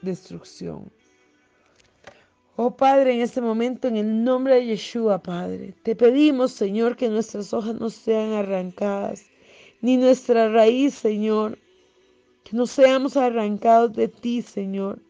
destrucción. 0.00 0.90
Oh 2.54 2.76
Padre, 2.76 3.14
en 3.14 3.20
este 3.20 3.40
momento, 3.40 3.88
en 3.88 3.96
el 3.96 4.22
nombre 4.22 4.54
de 4.54 4.66
Yeshua, 4.66 5.18
Padre, 5.18 5.74
te 5.82 5.96
pedimos, 5.96 6.52
Señor, 6.52 6.96
que 6.96 7.08
nuestras 7.08 7.52
hojas 7.52 7.74
no 7.74 7.90
sean 7.90 8.32
arrancadas, 8.32 9.24
ni 9.80 9.96
nuestra 9.96 10.48
raíz, 10.48 10.94
Señor, 10.94 11.58
que 12.44 12.56
no 12.56 12.66
seamos 12.66 13.16
arrancados 13.16 13.94
de 13.94 14.06
ti, 14.06 14.42
Señor, 14.42 15.00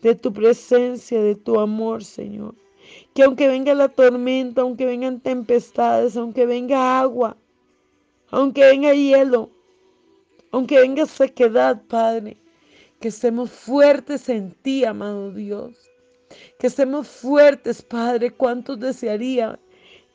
de 0.00 0.14
tu 0.14 0.32
presencia, 0.32 1.20
de 1.20 1.34
tu 1.34 1.58
amor, 1.58 2.04
Señor. 2.04 2.54
Que 3.14 3.24
aunque 3.24 3.48
venga 3.48 3.74
la 3.74 3.88
tormenta, 3.88 4.62
aunque 4.62 4.86
vengan 4.86 5.20
tempestades, 5.20 6.16
aunque 6.16 6.46
venga 6.46 7.00
agua, 7.00 7.36
aunque 8.30 8.64
venga 8.64 8.94
hielo, 8.94 9.50
aunque 10.50 10.80
venga 10.80 11.06
sequedad, 11.06 11.82
Padre, 11.88 12.36
que 13.00 13.08
estemos 13.08 13.50
fuertes 13.50 14.28
en 14.28 14.52
ti, 14.62 14.84
amado 14.84 15.32
Dios. 15.32 15.76
Que 16.58 16.66
estemos 16.66 17.08
fuertes, 17.08 17.82
Padre. 17.82 18.30
¿Cuántos 18.30 18.78
desearían 18.80 19.58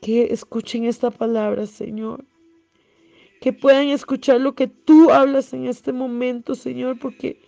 que 0.02 0.32
escuchen 0.32 0.86
esta 0.86 1.10
palabra, 1.10 1.66
Señor? 1.66 2.24
que 3.44 3.52
puedan 3.52 3.90
escuchar 3.90 4.40
lo 4.40 4.56
que 4.56 4.68
tú 4.68 5.12
hablas 5.12 5.52
en 5.52 5.68
este 5.68 5.92
momento, 5.92 6.56
Señor, 6.56 6.98
porque 6.98 7.42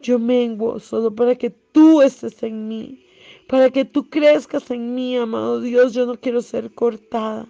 yo 0.00 0.18
menguo 0.18 0.80
solo 0.80 1.14
para 1.14 1.34
que 1.34 1.50
tú 1.50 2.00
estés 2.00 2.42
en 2.42 2.66
mí, 2.66 3.04
para 3.46 3.68
que 3.68 3.84
tú 3.84 4.08
crezcas 4.08 4.70
en 4.70 4.94
mí, 4.94 5.18
amado 5.18 5.60
Dios. 5.60 5.92
Yo 5.92 6.06
no 6.06 6.18
quiero 6.18 6.40
ser 6.40 6.72
cortada. 6.72 7.46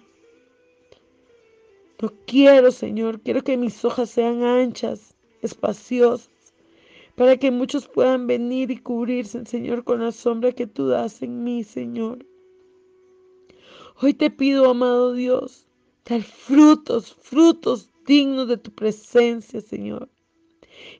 No 2.01 2.13
quiero, 2.27 2.71
Señor, 2.71 3.21
quiero 3.21 3.43
que 3.43 3.55
mis 3.55 3.85
hojas 3.85 4.09
sean 4.09 4.43
anchas, 4.43 5.15
espaciosas, 5.41 6.29
para 7.15 7.37
que 7.37 7.51
muchos 7.51 7.87
puedan 7.87 8.27
venir 8.27 8.69
y 8.69 8.77
cubrirse, 8.77 9.45
Señor, 9.45 9.85
con 9.85 10.03
la 10.03 10.11
sombra 10.11 10.51
que 10.51 10.67
tú 10.67 10.87
das 10.87 11.21
en 11.21 11.43
mí, 11.43 11.63
Señor. 11.63 12.25
Hoy 14.01 14.13
te 14.13 14.29
pido, 14.29 14.69
amado 14.69 15.13
Dios, 15.13 15.67
dar 16.03 16.21
frutos, 16.21 17.15
frutos 17.21 17.89
dignos 18.05 18.49
de 18.49 18.57
tu 18.57 18.71
presencia, 18.71 19.61
Señor. 19.61 20.09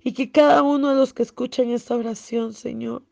Y 0.02 0.14
que 0.14 0.32
cada 0.32 0.64
uno 0.64 0.92
de 0.92 0.96
los 0.96 1.14
que 1.14 1.24
escuchan 1.24 1.72
esta 1.72 1.98
oración, 1.98 2.54
Señor, 2.54 3.04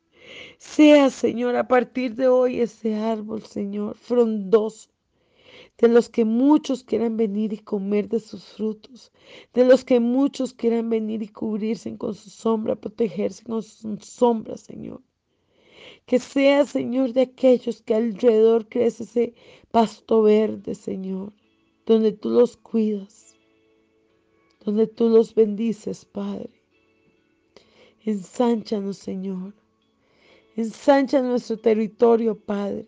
sea, 0.57 1.09
Señor, 1.09 1.57
a 1.57 1.67
partir 1.67 2.15
de 2.15 2.29
hoy 2.29 2.61
ese 2.61 2.95
árbol, 2.95 3.43
Señor, 3.43 3.97
frondoso, 3.97 4.92
de 5.77 5.87
los 5.87 6.09
que 6.09 6.23
muchos 6.23 6.83
quieran 6.83 7.17
venir 7.17 7.53
y 7.53 7.57
comer 7.57 8.07
de 8.07 8.19
sus 8.19 8.43
frutos, 8.43 9.11
de 9.53 9.65
los 9.65 9.83
que 9.83 9.99
muchos 9.99 10.53
quieran 10.53 10.89
venir 10.89 11.23
y 11.23 11.27
cubrirse 11.27 11.97
con 11.97 12.13
su 12.13 12.29
sombra, 12.29 12.75
protegerse 12.75 13.43
con 13.43 13.63
su 13.63 13.97
sombra, 13.97 14.57
Señor. 14.57 15.01
Que 16.05 16.19
sea, 16.19 16.65
Señor, 16.65 17.13
de 17.13 17.21
aquellos 17.21 17.81
que 17.81 17.95
alrededor 17.95 18.67
crece 18.67 19.03
ese 19.03 19.33
pasto 19.71 20.21
verde, 20.21 20.75
Señor, 20.75 21.33
donde 21.85 22.11
tú 22.11 22.29
los 22.29 22.57
cuidas, 22.57 23.35
donde 24.63 24.87
tú 24.87 25.09
los 25.09 25.33
bendices, 25.33 26.05
Padre. 26.05 26.49
Ensánchanos, 28.05 28.97
Señor. 28.97 29.53
Ensancha 30.55 31.21
nuestro 31.21 31.57
territorio, 31.57 32.37
Padre. 32.37 32.87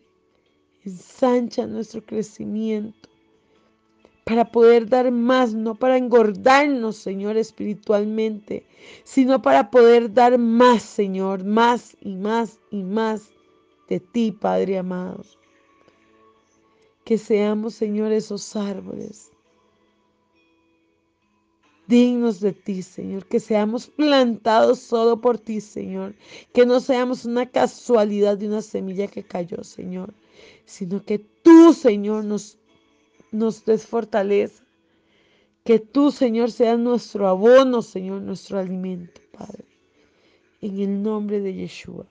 Ensancha 0.85 1.65
nuestro 1.65 2.05
crecimiento 2.05 3.09
para 4.23 4.51
poder 4.51 4.87
dar 4.87 5.11
más, 5.11 5.53
no 5.53 5.75
para 5.75 5.97
engordarnos, 5.97 6.95
Señor, 6.95 7.37
espiritualmente, 7.37 8.65
sino 9.03 9.41
para 9.41 9.69
poder 9.69 10.13
dar 10.13 10.37
más, 10.37 10.81
Señor, 10.81 11.43
más 11.43 11.95
y 12.01 12.15
más 12.15 12.59
y 12.71 12.83
más 12.83 13.29
de 13.87 13.99
ti, 13.99 14.31
Padre 14.31 14.79
amado. 14.79 15.23
Que 17.03 17.17
seamos, 17.17 17.75
Señor, 17.75 18.11
esos 18.11 18.55
árboles 18.55 19.31
dignos 21.87 22.39
de 22.39 22.51
ti, 22.51 22.81
Señor, 22.81 23.25
que 23.25 23.39
seamos 23.39 23.87
plantados 23.87 24.79
solo 24.79 25.21
por 25.21 25.37
ti, 25.37 25.61
Señor, 25.61 26.15
que 26.53 26.65
no 26.65 26.79
seamos 26.79 27.25
una 27.25 27.45
casualidad 27.45 28.37
de 28.37 28.47
una 28.47 28.61
semilla 28.61 29.07
que 29.07 29.23
cayó, 29.23 29.63
Señor, 29.63 30.13
sino 30.65 31.03
que 31.03 31.19
tú, 31.19 31.73
Señor, 31.73 32.23
nos 32.25 32.57
nos 33.35 33.65
des 33.65 33.85
fortaleza. 33.85 34.63
Que 35.63 35.79
tú, 35.79 36.11
Señor, 36.11 36.51
seas 36.51 36.79
nuestro 36.79 37.27
abono, 37.27 37.81
Señor, 37.81 38.21
nuestro 38.21 38.59
alimento, 38.59 39.21
Padre. 39.31 39.65
En 40.61 40.79
el 40.79 41.03
nombre 41.03 41.41
de 41.41 41.53
Yeshua. 41.53 42.05